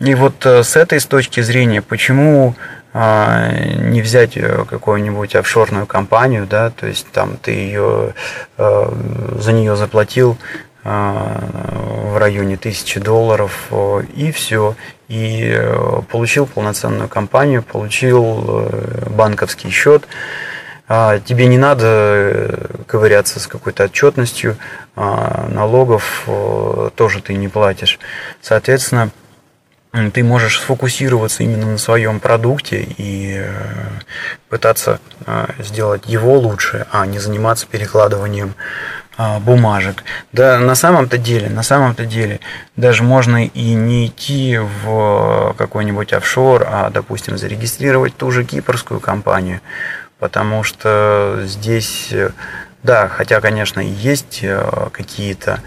И 0.00 0.14
вот 0.14 0.46
э, 0.46 0.62
с 0.62 0.76
этой 0.76 0.98
с 0.98 1.06
точки 1.06 1.42
зрения, 1.42 1.82
почему 1.82 2.54
а, 2.94 3.50
не 3.52 4.02
взять 4.02 4.36
э, 4.36 4.64
какую-нибудь 4.68 5.34
офшорную 5.34 5.86
компанию, 5.86 6.46
да, 6.46 6.70
то 6.70 6.86
есть 6.86 7.06
там 7.12 7.36
ты 7.36 7.52
ее 7.52 8.14
за 8.58 9.52
нее 9.52 9.76
заплатил 9.76 10.36
в 10.84 12.18
районе 12.18 12.56
тысячи 12.56 12.98
долларов 12.98 13.70
и 14.14 14.32
все, 14.32 14.74
и 15.08 15.52
э, 15.54 16.02
получил 16.10 16.46
полноценную 16.46 17.08
компанию, 17.08 17.62
получил 17.62 18.68
банковский 19.10 19.70
счет. 19.70 20.08
А, 20.88 21.20
тебе 21.20 21.46
не 21.46 21.58
надо 21.58 22.68
ковыряться 22.86 23.38
с 23.38 23.46
какой-то 23.46 23.84
отчетностью, 23.84 24.56
налогов 24.96 26.28
тоже 26.96 27.22
ты 27.22 27.34
не 27.34 27.48
платишь. 27.48 27.98
Соответственно, 28.40 29.10
ты 30.14 30.24
можешь 30.24 30.58
сфокусироваться 30.60 31.42
именно 31.42 31.66
на 31.66 31.78
своем 31.78 32.18
продукте 32.18 32.82
и 32.96 33.36
э, 33.36 33.50
пытаться 34.48 35.00
э, 35.26 35.48
сделать 35.58 36.06
его 36.06 36.38
лучше, 36.38 36.86
а 36.90 37.04
не 37.04 37.18
заниматься 37.18 37.66
перекладыванием 37.66 38.54
а, 38.54 39.01
бумажек. 39.40 40.04
Да, 40.32 40.58
на 40.58 40.74
самом-то 40.74 41.18
деле, 41.18 41.48
на 41.50 41.62
самом-то 41.62 42.06
деле, 42.06 42.40
даже 42.76 43.02
можно 43.02 43.46
и 43.46 43.74
не 43.74 44.06
идти 44.06 44.58
в 44.58 45.54
какой-нибудь 45.58 46.12
офшор, 46.12 46.66
а, 46.66 46.90
допустим, 46.90 47.36
зарегистрировать 47.36 48.16
ту 48.16 48.30
же 48.30 48.44
кипрскую 48.44 49.00
компанию, 49.00 49.60
потому 50.18 50.62
что 50.62 51.40
здесь, 51.44 52.08
э, 52.10 52.30
да, 52.82 53.08
хотя, 53.08 53.40
конечно, 53.40 53.80
есть 53.80 54.44
какие-то 54.92 55.60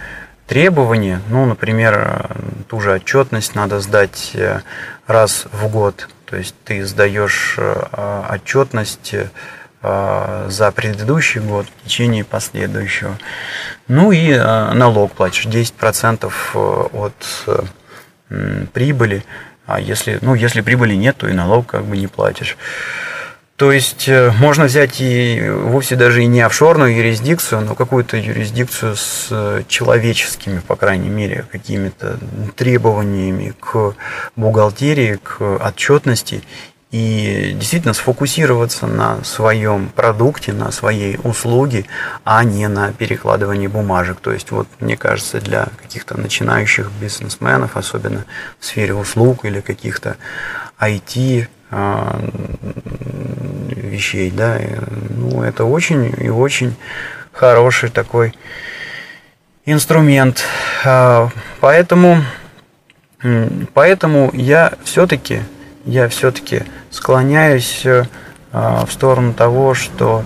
требования. 0.47 1.21
Ну, 1.29 1.45
например, 1.45 2.29
ту 2.67 2.79
же 2.79 2.93
отчетность 2.93 3.55
надо 3.55 3.79
сдать 3.79 4.31
э, 4.33 4.61
раз 5.07 5.47
в 5.51 5.67
год. 5.67 6.07
То 6.25 6.37
есть 6.37 6.55
ты 6.63 6.85
сдаешь 6.85 7.55
э, 7.57 8.23
отчетность 8.31 9.13
э, 9.13 9.29
за 10.47 10.71
предыдущий 10.71 11.41
год 11.41 11.67
в 11.67 11.83
течение 11.85 12.23
последующего. 12.23 13.17
Ну 13.87 14.11
и 14.11 14.35
налог 14.35 15.11
платишь 15.13 15.45
10% 15.45 16.31
от 16.93 17.69
прибыли. 18.73 19.23
А 19.65 19.79
если, 19.79 20.19
ну, 20.21 20.35
если 20.35 20.61
прибыли 20.61 20.93
нет, 20.95 21.17
то 21.17 21.27
и 21.27 21.33
налог 21.33 21.67
как 21.67 21.85
бы 21.85 21.97
не 21.97 22.07
платишь. 22.07 22.57
То 23.55 23.71
есть 23.71 24.09
э, 24.09 24.31
можно 24.31 24.65
взять 24.65 24.99
и 24.99 25.49
вовсе 25.49 25.95
даже 25.95 26.21
и 26.21 26.25
не 26.25 26.41
офшорную 26.41 26.93
юрисдикцию, 26.93 27.61
но 27.61 27.73
какую-то 27.73 28.17
юрисдикцию 28.17 28.97
с 28.97 29.29
э, 29.31 29.63
человеческими, 29.69 30.59
по 30.59 30.75
крайней 30.75 31.07
мере, 31.07 31.45
какими-то 31.49 32.19
требованиями 32.57 33.53
к 33.57 33.95
бухгалтерии, 34.35 35.19
к 35.23 35.41
отчетности 35.41 36.43
и 36.95 37.51
действительно 37.59 37.93
сфокусироваться 37.93 38.87
на 38.87 39.21
своем 39.25 39.89
продукте, 39.89 40.53
на 40.53 40.71
своей 40.71 41.19
услуге, 41.21 41.87
а 42.23 42.41
не 42.45 42.69
на 42.69 42.93
перекладывании 42.93 43.67
бумажек. 43.67 44.21
То 44.21 44.31
есть, 44.31 44.51
вот, 44.51 44.65
мне 44.79 44.95
кажется, 44.95 45.41
для 45.41 45.67
каких-то 45.81 46.17
начинающих 46.17 46.89
бизнесменов, 47.01 47.75
особенно 47.75 48.23
в 48.61 48.65
сфере 48.65 48.93
услуг 48.93 49.43
или 49.43 49.59
каких-то 49.59 50.15
IT 50.79 51.49
а, 51.69 52.17
вещей, 53.75 54.31
да, 54.31 54.57
ну, 55.09 55.43
это 55.43 55.65
очень 55.65 56.15
и 56.17 56.29
очень 56.29 56.77
хороший 57.33 57.89
такой 57.89 58.33
инструмент. 59.65 60.45
А, 60.85 61.27
поэтому, 61.59 62.23
поэтому 63.73 64.31
я 64.33 64.71
все-таки, 64.85 65.41
я 65.85 66.07
все-таки 66.09 66.63
склоняюсь 66.91 67.83
а, 68.51 68.85
в 68.85 68.91
сторону 68.91 69.33
того, 69.33 69.73
что 69.73 70.23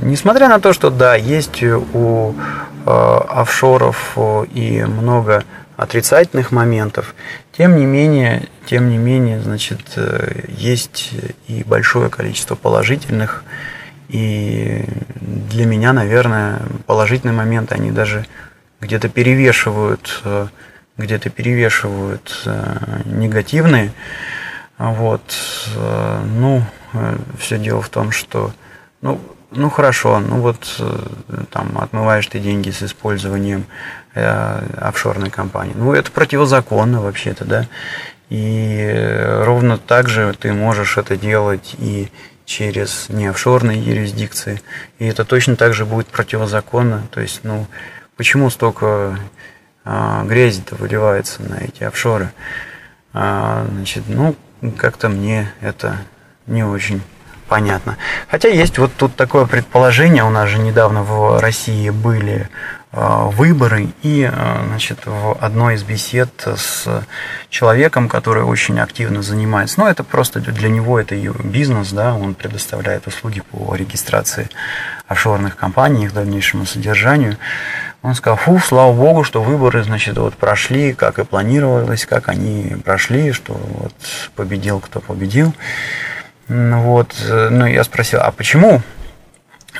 несмотря 0.00 0.48
на 0.48 0.60
то, 0.60 0.72
что 0.72 0.88
да, 0.88 1.14
есть 1.14 1.62
у 1.62 2.34
офшоров 2.86 4.16
и 4.54 4.82
много 4.88 5.44
отрицательных 5.76 6.52
моментов, 6.52 7.14
тем 7.56 7.76
не 7.76 7.86
менее, 7.86 8.48
тем 8.66 8.88
не 8.88 8.96
менее, 8.96 9.40
значит, 9.40 9.80
э, 9.96 10.44
есть 10.48 11.10
и 11.48 11.64
большое 11.64 12.10
количество 12.10 12.54
положительных, 12.54 13.44
и 14.08 14.84
для 15.20 15.66
меня, 15.66 15.92
наверное, 15.92 16.62
положительные 16.86 17.34
моменты, 17.34 17.74
они 17.74 17.90
даже 17.90 18.26
где-то 18.80 19.08
перевешивают, 19.08 20.20
э, 20.24 20.46
где-то 20.96 21.30
перевешивают 21.30 22.42
э, 22.46 23.02
негативные. 23.04 23.92
Вот, 24.76 25.22
ну, 25.76 26.64
все 27.38 27.58
дело 27.58 27.80
в 27.80 27.88
том, 27.88 28.10
что, 28.10 28.52
ну, 29.02 29.20
ну 29.52 29.70
хорошо, 29.70 30.18
ну 30.18 30.40
вот 30.40 30.82
там 31.50 31.78
отмываешь 31.78 32.26
ты 32.26 32.40
деньги 32.40 32.70
с 32.70 32.82
использованием 32.82 33.66
э, 34.14 34.66
офшорной 34.78 35.30
компании. 35.30 35.74
Ну 35.76 35.92
это 35.92 36.10
противозаконно 36.10 37.00
вообще-то, 37.00 37.44
да. 37.44 37.66
И 38.30 39.16
ровно 39.42 39.78
так 39.78 40.08
же 40.08 40.34
ты 40.38 40.52
можешь 40.52 40.96
это 40.96 41.16
делать 41.16 41.76
и 41.78 42.08
через 42.44 43.08
неофшорные 43.08 43.80
юрисдикции. 43.80 44.60
И 44.98 45.06
это 45.06 45.24
точно 45.24 45.56
так 45.56 45.74
же 45.74 45.84
будет 45.84 46.08
противозаконно. 46.08 47.06
То 47.10 47.20
есть, 47.20 47.40
ну, 47.42 47.66
почему 48.16 48.50
столько 48.50 49.18
грязи-то 49.84 50.76
выливается 50.76 51.42
на 51.42 51.56
эти 51.56 51.84
офшоры? 51.84 52.30
А, 53.12 53.66
значит, 53.70 54.04
ну, 54.08 54.34
как-то 54.76 55.08
мне 55.08 55.50
это 55.60 55.98
не 56.46 56.64
очень 56.64 57.02
понятно. 57.48 57.96
Хотя 58.28 58.48
есть 58.48 58.78
вот 58.78 58.92
тут 58.96 59.14
такое 59.16 59.46
предположение, 59.46 60.24
у 60.24 60.30
нас 60.30 60.48
же 60.48 60.58
недавно 60.58 61.02
в 61.02 61.38
России 61.40 61.90
были 61.90 62.48
Э, 62.96 63.28
выборы. 63.28 63.88
И 64.02 64.30
значит, 64.68 65.00
в 65.04 65.36
одной 65.40 65.74
из 65.74 65.82
бесед 65.82 66.30
с 66.46 66.86
человеком, 67.48 68.08
который 68.08 68.44
очень 68.44 68.78
активно 68.78 69.20
занимается, 69.20 69.80
ну, 69.80 69.88
это 69.88 70.04
просто 70.04 70.38
для 70.38 70.68
него 70.68 71.00
это 71.00 71.16
бизнес, 71.16 71.90
да, 71.90 72.14
он 72.14 72.34
предоставляет 72.34 73.08
услуги 73.08 73.40
по 73.40 73.74
регистрации 73.74 74.48
офшорных 75.08 75.56
компаний, 75.56 76.04
их 76.04 76.14
дальнейшему 76.14 76.66
содержанию. 76.66 77.36
Он 78.04 78.14
сказал, 78.14 78.36
фу, 78.36 78.58
слава 78.58 78.92
богу, 78.92 79.24
что 79.24 79.42
выборы, 79.42 79.82
значит, 79.82 80.18
вот 80.18 80.34
прошли, 80.34 80.92
как 80.92 81.18
и 81.18 81.24
планировалось, 81.24 82.04
как 82.04 82.28
они 82.28 82.76
прошли, 82.84 83.32
что 83.32 83.54
вот 83.54 83.94
победил, 84.36 84.78
кто 84.78 85.00
победил. 85.00 85.54
Вот, 86.48 87.14
э, 87.26 87.48
ну, 87.48 87.64
я 87.64 87.82
спросил, 87.82 88.20
а 88.22 88.30
почему? 88.30 88.82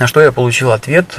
На 0.01 0.07
что 0.07 0.23
я 0.23 0.33
получил 0.33 0.73
ответ, 0.73 1.19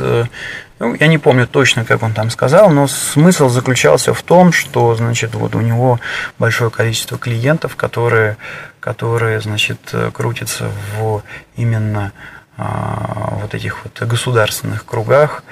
ну, 0.79 0.95
я 0.95 1.07
не 1.07 1.19
помню 1.19 1.45
точно, 1.47 1.85
как 1.85 2.01
он 2.01 2.13
там 2.13 2.31
сказал, 2.31 2.71
но 2.71 2.87
смысл 2.87 3.49
заключался 3.49 4.15
в 4.15 4.23
том, 4.23 4.51
что, 4.51 4.95
значит, 4.95 5.35
вот 5.35 5.53
у 5.53 5.61
него 5.61 5.99
большое 6.39 6.71
количество 6.71 7.19
клиентов, 7.19 7.75
которые, 7.75 8.37
которые 8.79 9.39
значит, 9.41 9.93
крутятся 10.11 10.71
в 10.97 11.21
именно 11.55 12.11
а, 12.57 13.37
вот 13.41 13.53
этих 13.53 13.83
вот 13.83 14.01
государственных 14.07 14.85
кругах, 14.85 15.43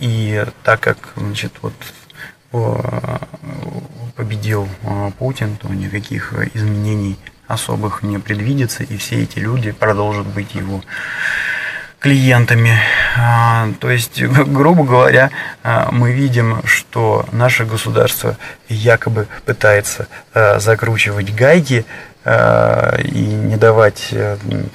и 0.00 0.44
так 0.62 0.80
как, 0.80 0.98
значит, 1.16 1.52
вот 1.62 1.74
победил 4.16 4.68
а, 4.84 5.10
Путин, 5.18 5.56
то 5.56 5.68
никаких 5.68 6.32
изменений 6.54 7.18
особых 7.46 8.02
не 8.02 8.18
предвидится, 8.18 8.84
и 8.84 8.96
все 8.96 9.22
эти 9.22 9.38
люди 9.38 9.72
продолжат 9.72 10.26
быть 10.26 10.54
его 10.54 10.82
клиентами. 11.98 12.78
А, 13.16 13.68
то 13.80 13.90
есть, 13.90 14.22
грубо 14.22 14.84
говоря, 14.84 15.30
а, 15.62 15.88
мы 15.90 16.12
видим, 16.12 16.60
что 16.64 17.26
наше 17.32 17.64
государство 17.64 18.36
якобы 18.68 19.26
пытается 19.46 20.06
а, 20.34 20.58
закручивать 20.58 21.34
гайки 21.34 21.84
и 22.26 23.20
не 23.20 23.58
давать 23.58 24.14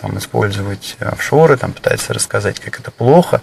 там, 0.02 0.20
использовать 0.20 0.98
офшоры, 1.00 1.58
там, 1.58 1.74
пытается 1.74 2.14
рассказать, 2.14 2.60
как 2.60 2.80
это 2.80 2.92
плохо 2.92 3.42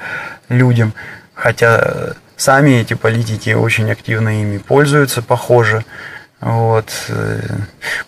людям, 0.49 0.94
хотя 1.37 2.14
сами 2.37 2.81
эти 2.81 2.94
политики 2.94 3.51
очень 3.51 3.90
активно 3.90 4.40
ими 4.40 4.59
пользуются, 4.59 5.22
похоже. 5.22 5.85
Вот. 6.40 6.90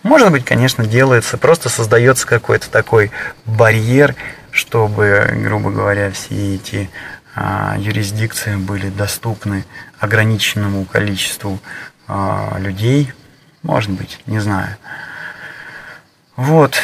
Может 0.03 0.31
быть, 0.31 0.43
конечно, 0.43 0.85
делается, 0.85 1.37
просто 1.37 1.69
создается 1.69 2.27
какой-то 2.27 2.69
такой 2.69 3.11
барьер, 3.45 4.15
чтобы, 4.51 5.29
грубо 5.33 5.71
говоря, 5.71 6.11
все 6.11 6.55
эти 6.55 6.89
а, 7.35 7.75
юрисдикции 7.77 8.55
были 8.55 8.89
доступны 8.89 9.65
ограниченному 9.99 10.85
количеству 10.85 11.59
а, 12.07 12.57
людей. 12.59 13.13
Может 13.63 13.91
быть, 13.91 14.19
не 14.25 14.39
знаю. 14.39 14.75
Вот. 16.35 16.79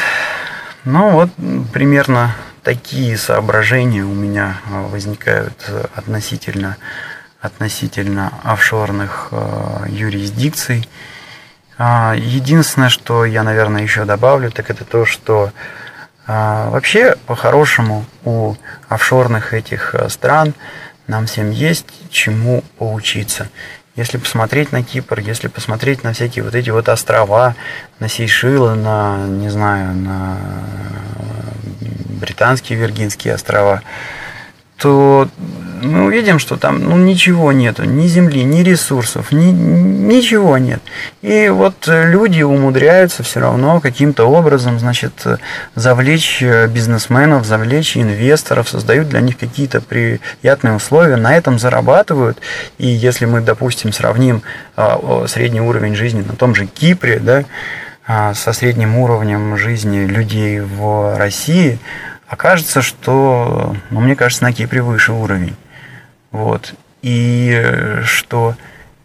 Ну 0.83 1.11
вот, 1.11 1.29
примерно 1.73 2.35
такие 2.65 3.15
соображения 3.17 4.03
у 4.03 4.13
меня 4.13 4.57
а, 4.69 4.87
возникают 4.87 5.71
относительно, 5.95 6.75
относительно 7.39 8.33
офшорных 8.43 9.29
э, 9.31 9.85
юрисдикций. 9.89 10.89
Единственное, 11.77 12.89
что 12.89 13.25
я, 13.25 13.43
наверное, 13.43 13.83
еще 13.83 14.05
добавлю, 14.05 14.49
так 14.49 14.69
это 14.69 14.83
то, 14.85 15.05
что 15.05 15.51
а, 16.27 16.69
вообще, 16.71 17.15
по-хорошему, 17.27 18.05
у 18.23 18.55
офшорных 18.89 19.53
этих 19.53 19.93
э, 19.93 20.09
стран 20.09 20.55
нам 21.05 21.27
всем 21.27 21.51
есть 21.51 21.85
чему 22.09 22.63
поучиться. 22.79 23.49
Если 23.95 24.17
посмотреть 24.17 24.73
на 24.73 24.83
Кипр, 24.83 25.19
если 25.19 25.47
посмотреть 25.47 26.03
на 26.03 26.11
всякие 26.11 26.43
вот 26.43 26.53
эти 26.53 26.69
вот 26.69 26.89
острова, 26.89 27.55
на 27.99 28.09
Сейшилы, 28.09 28.75
на, 28.75 29.25
не 29.25 29.49
знаю, 29.49 29.95
на 29.95 30.37
э, 31.15 31.85
британские 32.19 32.77
Виргинские 32.77 33.35
острова, 33.35 33.81
то 34.77 35.27
мы 35.81 36.05
увидим, 36.05 36.39
что 36.39 36.57
там 36.57 36.83
ну, 36.83 36.97
ничего 36.97 37.51
нету, 37.51 37.85
ни 37.85 38.07
земли, 38.07 38.43
ни 38.43 38.61
ресурсов, 38.61 39.31
ни, 39.31 39.51
ничего 39.51 40.57
нет. 40.57 40.81
И 41.21 41.49
вот 41.49 41.75
люди 41.87 42.41
умудряются 42.41 43.23
все 43.23 43.39
равно 43.39 43.79
каким-то 43.79 44.25
образом, 44.25 44.79
значит, 44.79 45.25
завлечь 45.75 46.41
бизнесменов, 46.41 47.45
завлечь 47.45 47.95
инвесторов, 47.97 48.67
создают 48.67 49.09
для 49.09 49.21
них 49.21 49.37
какие-то 49.37 49.81
приятные 49.81 50.73
условия, 50.73 51.15
на 51.15 51.35
этом 51.35 51.59
зарабатывают. 51.59 52.39
И 52.77 52.87
если 52.87 53.25
мы, 53.25 53.41
допустим, 53.41 53.93
сравним 53.93 54.41
средний 55.27 55.61
уровень 55.61 55.95
жизни 55.95 56.21
на 56.21 56.35
том 56.35 56.55
же 56.55 56.65
Кипре, 56.65 57.19
да, 57.19 57.45
а, 58.07 58.35
со 58.35 58.53
средним 58.53 58.97
уровнем 58.97 59.57
жизни 59.57 60.05
людей 60.05 60.59
в 60.59 61.17
России, 61.17 61.79
окажется, 62.27 62.81
что, 62.81 63.75
ну, 63.89 63.99
мне 63.99 64.15
кажется, 64.15 64.43
на 64.43 64.53
Кипре 64.53 64.81
выше 64.81 65.11
уровень. 65.11 65.55
Вот. 66.31 66.73
И 67.01 67.51
э, 67.53 68.01
что 68.03 68.55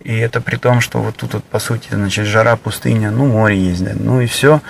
и 0.02 0.16
это 0.16 0.40
при 0.40 0.56
том, 0.56 0.80
что 0.80 0.98
вот 0.98 1.16
тут 1.16 1.34
вот, 1.34 1.44
по 1.44 1.58
сути, 1.58 1.88
значит, 1.90 2.26
жара, 2.26 2.56
пустыня, 2.56 3.10
ну, 3.10 3.26
море 3.26 3.58
есть, 3.58 3.84
да, 3.84 3.92
ну 3.94 4.22
и 4.22 4.26
все. 4.26 4.62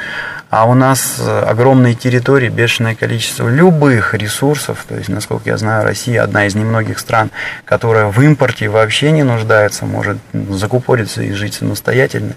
А 0.51 0.69
у 0.69 0.75
нас 0.75 1.19
э, 1.21 1.41
огромные 1.43 1.95
территории, 1.95 2.49
бешеное 2.49 2.97
количество 2.97 3.49
любых 3.49 4.15
ресурсов. 4.15 4.85
То 4.89 4.97
есть, 4.97 5.09
насколько 5.09 5.49
я 5.49 5.57
знаю, 5.57 5.85
Россия 5.85 6.25
одна 6.25 6.47
из 6.47 6.57
немногих 6.57 6.99
стран, 6.99 7.31
которая 7.65 8.07
в 8.07 8.21
импорте 8.21 8.69
вообще 8.69 9.13
не 9.13 9.23
нуждается, 9.23 9.87
может 9.87 10.19
закупориться 10.33 11.23
и 11.23 11.31
жить 11.31 11.55
самостоятельно. 11.55 12.35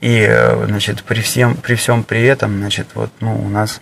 И, 0.00 0.24
э, 0.28 0.66
значит, 0.68 1.02
при 1.02 1.22
всем, 1.22 1.56
при 1.56 1.74
всем 1.74 2.04
при 2.04 2.22
этом, 2.22 2.58
значит, 2.58 2.86
вот, 2.94 3.10
ну, 3.18 3.34
у 3.44 3.48
нас 3.48 3.80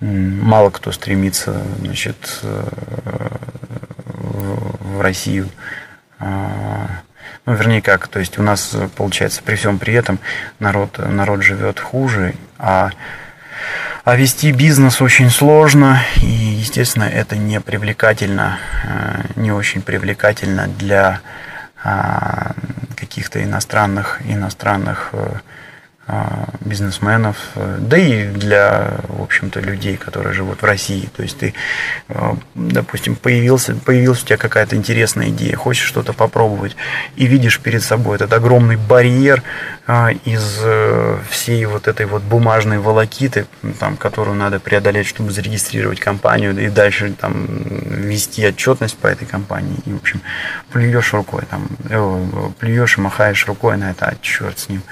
мало 0.00 0.70
кто 0.70 0.92
стремится, 0.92 1.62
значит, 1.78 2.42
в 5.00 5.00
Россию. 5.00 5.48
А, 6.18 7.02
ну, 7.46 7.54
вернее 7.54 7.80
как, 7.80 8.08
то 8.08 8.18
есть 8.18 8.38
у 8.38 8.42
нас, 8.42 8.76
получается, 8.96 9.42
при 9.42 9.56
всем 9.56 9.78
при 9.78 9.94
этом 9.94 10.18
народ, 10.58 10.98
народ 10.98 11.42
живет 11.42 11.80
хуже, 11.80 12.34
а, 12.58 12.90
а 14.04 14.16
вести 14.16 14.52
бизнес 14.52 15.00
очень 15.00 15.30
сложно, 15.30 16.02
и, 16.16 16.26
естественно, 16.26 17.04
это 17.04 17.36
не 17.36 17.60
привлекательно, 17.60 18.58
а, 18.84 19.22
не 19.36 19.52
очень 19.52 19.80
привлекательно 19.80 20.68
для 20.68 21.20
а, 21.82 22.52
каких-то 22.96 23.42
иностранных, 23.42 24.20
иностранных 24.26 25.08
э, 25.12 25.36
бизнесменов, 26.60 27.36
э, 27.56 27.78
да 27.80 27.96
и 27.96 28.26
для, 28.26 28.98
в 29.08 29.22
общем-то, 29.22 29.60
людей, 29.60 29.96
которые 29.96 30.32
живут 30.32 30.62
в 30.62 30.64
России. 30.64 31.08
То 31.16 31.22
есть 31.22 31.38
ты, 31.38 31.54
э, 32.08 32.34
допустим, 32.54 33.16
появился, 33.16 33.74
появилась 33.74 34.22
у 34.22 34.26
тебя 34.26 34.36
какая-то 34.36 34.76
интересная 34.76 35.28
идея, 35.28 35.56
хочешь 35.56 35.86
что-то 35.86 36.12
попробовать, 36.12 36.76
и 37.16 37.26
видишь 37.26 37.60
перед 37.60 37.82
собой 37.82 38.16
этот 38.16 38.32
огромный 38.32 38.76
барьер 38.76 39.42
а, 39.92 40.10
из 40.24 40.60
э, 40.62 41.18
всей 41.28 41.64
вот 41.64 41.88
этой 41.88 42.06
вот 42.06 42.22
бумажной 42.22 42.78
волокиты, 42.78 43.46
там, 43.80 43.96
которую 43.96 44.36
надо 44.36 44.60
преодолеть, 44.60 45.08
чтобы 45.08 45.32
зарегистрировать 45.32 45.98
компанию, 45.98 46.56
и 46.56 46.68
дальше 46.68 47.12
там 47.20 47.46
вести 47.48 48.46
отчетность 48.46 48.96
по 48.96 49.08
этой 49.08 49.26
компании. 49.26 49.76
И, 49.86 49.92
в 49.92 49.96
общем, 49.96 50.20
плюешь 50.72 51.12
рукой, 51.12 51.42
там, 51.50 51.66
плюешь 52.60 52.98
и 52.98 53.00
махаешь 53.00 53.44
рукой 53.48 53.76
на 53.76 53.90
это, 53.90 54.06
а 54.06 54.14
черт 54.22 54.60
с 54.60 54.68
ним. 54.68 54.82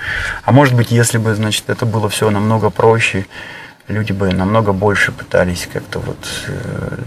А 0.43 0.51
может 0.51 0.75
быть, 0.75 0.91
если 0.91 1.08
бы, 1.17 1.35
значит, 1.35 1.71
это 1.71 1.87
было 1.87 2.11
все 2.11 2.29
намного 2.29 2.69
проще, 2.69 3.27
люди 3.89 4.13
бы 4.13 4.31
намного 4.33 4.73
больше 4.73 5.13
пытались 5.13 5.69
как-то 5.73 6.01
вот 6.01 6.19
э, 6.49 6.99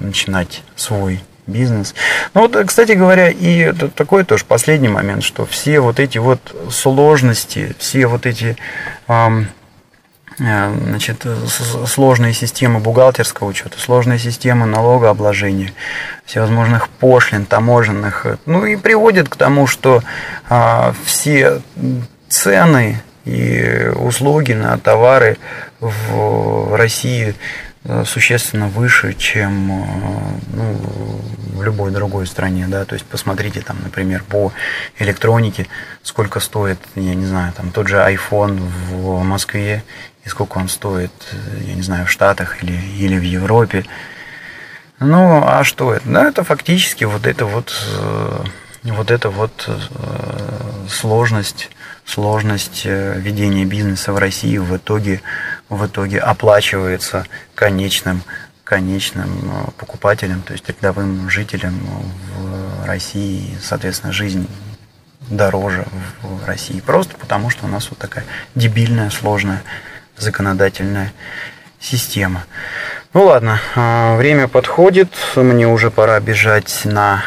начинать 0.00 0.62
свой 0.74 1.22
бизнес. 1.46 1.94
Ну 2.34 2.42
вот, 2.42 2.56
кстати 2.66 2.92
говоря, 2.92 3.28
и 3.28 3.58
это 3.58 3.88
такой 3.88 4.24
тоже 4.24 4.44
последний 4.44 4.88
момент, 4.88 5.22
что 5.22 5.44
все 5.46 5.80
вот 5.80 6.00
эти 6.00 6.18
вот 6.18 6.40
сложности, 6.70 7.76
все 7.78 8.06
вот 8.06 8.26
эти 8.26 8.56
эм, 9.06 9.48
значит, 10.38 11.24
сложные 11.86 12.34
системы 12.34 12.80
бухгалтерского 12.80 13.48
учета, 13.48 13.78
сложные 13.78 14.18
системы 14.18 14.66
налогообложения, 14.66 15.72
всевозможных 16.24 16.88
пошлин, 16.88 17.46
таможенных, 17.46 18.26
ну 18.44 18.66
и 18.66 18.76
приводит 18.76 19.28
к 19.28 19.36
тому, 19.36 19.66
что 19.66 20.02
а, 20.48 20.94
все 21.04 21.62
цены 22.28 23.00
и 23.26 23.90
услуги 23.96 24.52
на 24.52 24.78
товары 24.78 25.36
в 25.80 26.74
России 26.76 27.34
э, 27.84 28.04
существенно 28.06 28.68
выше, 28.68 29.14
чем 29.14 29.72
э, 29.72 29.86
ну, 30.54 31.20
в 31.54 31.62
любой 31.62 31.90
другой 31.90 32.26
стране, 32.26 32.66
да, 32.68 32.84
то 32.84 32.94
есть 32.94 33.04
посмотрите 33.04 33.60
там, 33.60 33.78
например, 33.82 34.22
по 34.22 34.52
электронике, 34.98 35.66
сколько 36.04 36.38
стоит, 36.38 36.78
я 36.94 37.14
не 37.14 37.26
знаю, 37.26 37.52
там 37.52 37.72
тот 37.72 37.88
же 37.88 37.96
iPhone 37.96 38.60
в 38.60 39.24
Москве 39.24 39.82
и 40.24 40.28
сколько 40.28 40.58
он 40.58 40.68
стоит, 40.68 41.10
я 41.66 41.74
не 41.74 41.82
знаю, 41.82 42.06
в 42.06 42.10
Штатах 42.10 42.62
или, 42.62 42.72
или 42.72 43.18
в 43.18 43.22
Европе. 43.22 43.84
Ну, 45.00 45.42
а 45.44 45.64
что 45.64 45.92
это? 45.92 46.08
Да, 46.08 46.28
это 46.28 46.44
фактически 46.44 47.02
вот 47.02 47.26
это 47.26 47.44
вот, 47.44 47.74
э, 47.98 48.44
вот 48.84 49.10
это 49.10 49.30
вот 49.30 49.68
сложность 50.88 51.70
сложность 52.06 52.82
э, 52.84 53.18
ведения 53.18 53.64
бизнеса 53.64 54.12
в 54.12 54.18
России 54.18 54.56
в 54.58 54.76
итоге, 54.76 55.20
в 55.68 55.84
итоге 55.86 56.20
оплачивается 56.20 57.26
конечным, 57.54 58.22
конечным 58.64 59.28
э, 59.28 59.70
покупателем, 59.76 60.42
то 60.42 60.52
есть 60.52 60.68
рядовым 60.68 61.28
жителям 61.28 61.74
в 62.36 62.86
России, 62.86 63.58
соответственно, 63.60 64.12
жизнь 64.12 64.48
дороже 65.28 65.84
в 66.22 66.46
России. 66.46 66.80
Просто 66.80 67.16
потому, 67.16 67.50
что 67.50 67.66
у 67.66 67.68
нас 67.68 67.90
вот 67.90 67.98
такая 67.98 68.24
дебильная, 68.54 69.10
сложная 69.10 69.62
законодательная 70.16 71.12
система. 71.80 72.44
Ну 73.12 73.24
ладно, 73.24 73.60
э, 73.74 74.16
время 74.16 74.46
подходит, 74.46 75.12
мне 75.34 75.66
уже 75.66 75.90
пора 75.90 76.20
бежать 76.20 76.82
на 76.84 77.24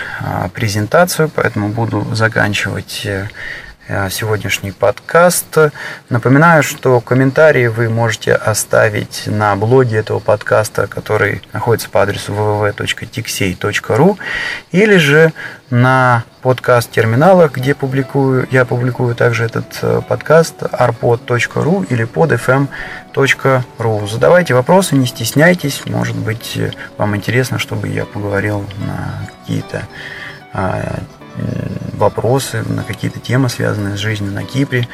презентацию, 0.53 1.29
поэтому 1.29 1.67
буду 1.69 2.15
заканчивать 2.15 3.05
сегодняшний 4.11 4.71
подкаст. 4.71 5.57
Напоминаю, 6.09 6.61
что 6.61 7.01
комментарии 7.01 7.65
вы 7.67 7.89
можете 7.89 8.33
оставить 8.33 9.23
на 9.25 9.55
блоге 9.55 9.97
этого 9.97 10.19
подкаста, 10.19 10.85
который 10.85 11.41
находится 11.53 11.89
по 11.89 12.03
адресу 12.03 12.33
www.tixey.ru 12.33 14.17
или 14.71 14.97
же 14.97 15.33
на 15.71 16.23
подкаст-терминалах, 16.43 17.53
где 17.53 17.73
публикую, 17.73 18.47
я 18.51 18.65
публикую 18.65 19.15
также 19.15 19.45
этот 19.45 19.79
э, 19.81 20.01
подкаст 20.07 20.61
arpod.ru 20.61 21.87
или 21.89 22.05
podfm.ru. 22.05 24.07
Задавайте 24.07 24.53
вопросы, 24.53 24.95
не 24.95 25.07
стесняйтесь. 25.07 25.81
Может 25.85 26.15
быть, 26.15 26.59
вам 26.97 27.15
интересно, 27.15 27.57
чтобы 27.57 27.87
я 27.87 28.05
поговорил 28.05 28.65
на 28.79 29.27
какие-то 29.41 29.87
а, 30.53 30.99
вопросы, 31.93 32.63
на 32.67 32.83
какие-то 32.83 33.19
темы, 33.19 33.49
связанные 33.49 33.97
с 33.97 33.99
жизнью 33.99 34.31
на 34.31 34.43
Кипре. 34.43 34.87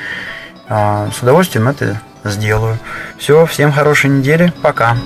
А, 0.68 1.10
с 1.12 1.22
удовольствием 1.22 1.68
это 1.68 2.02
сделаю. 2.24 2.80
Все, 3.18 3.46
всем 3.46 3.72
хорошей 3.72 4.10
недели. 4.10 4.52
Пока. 4.62 4.98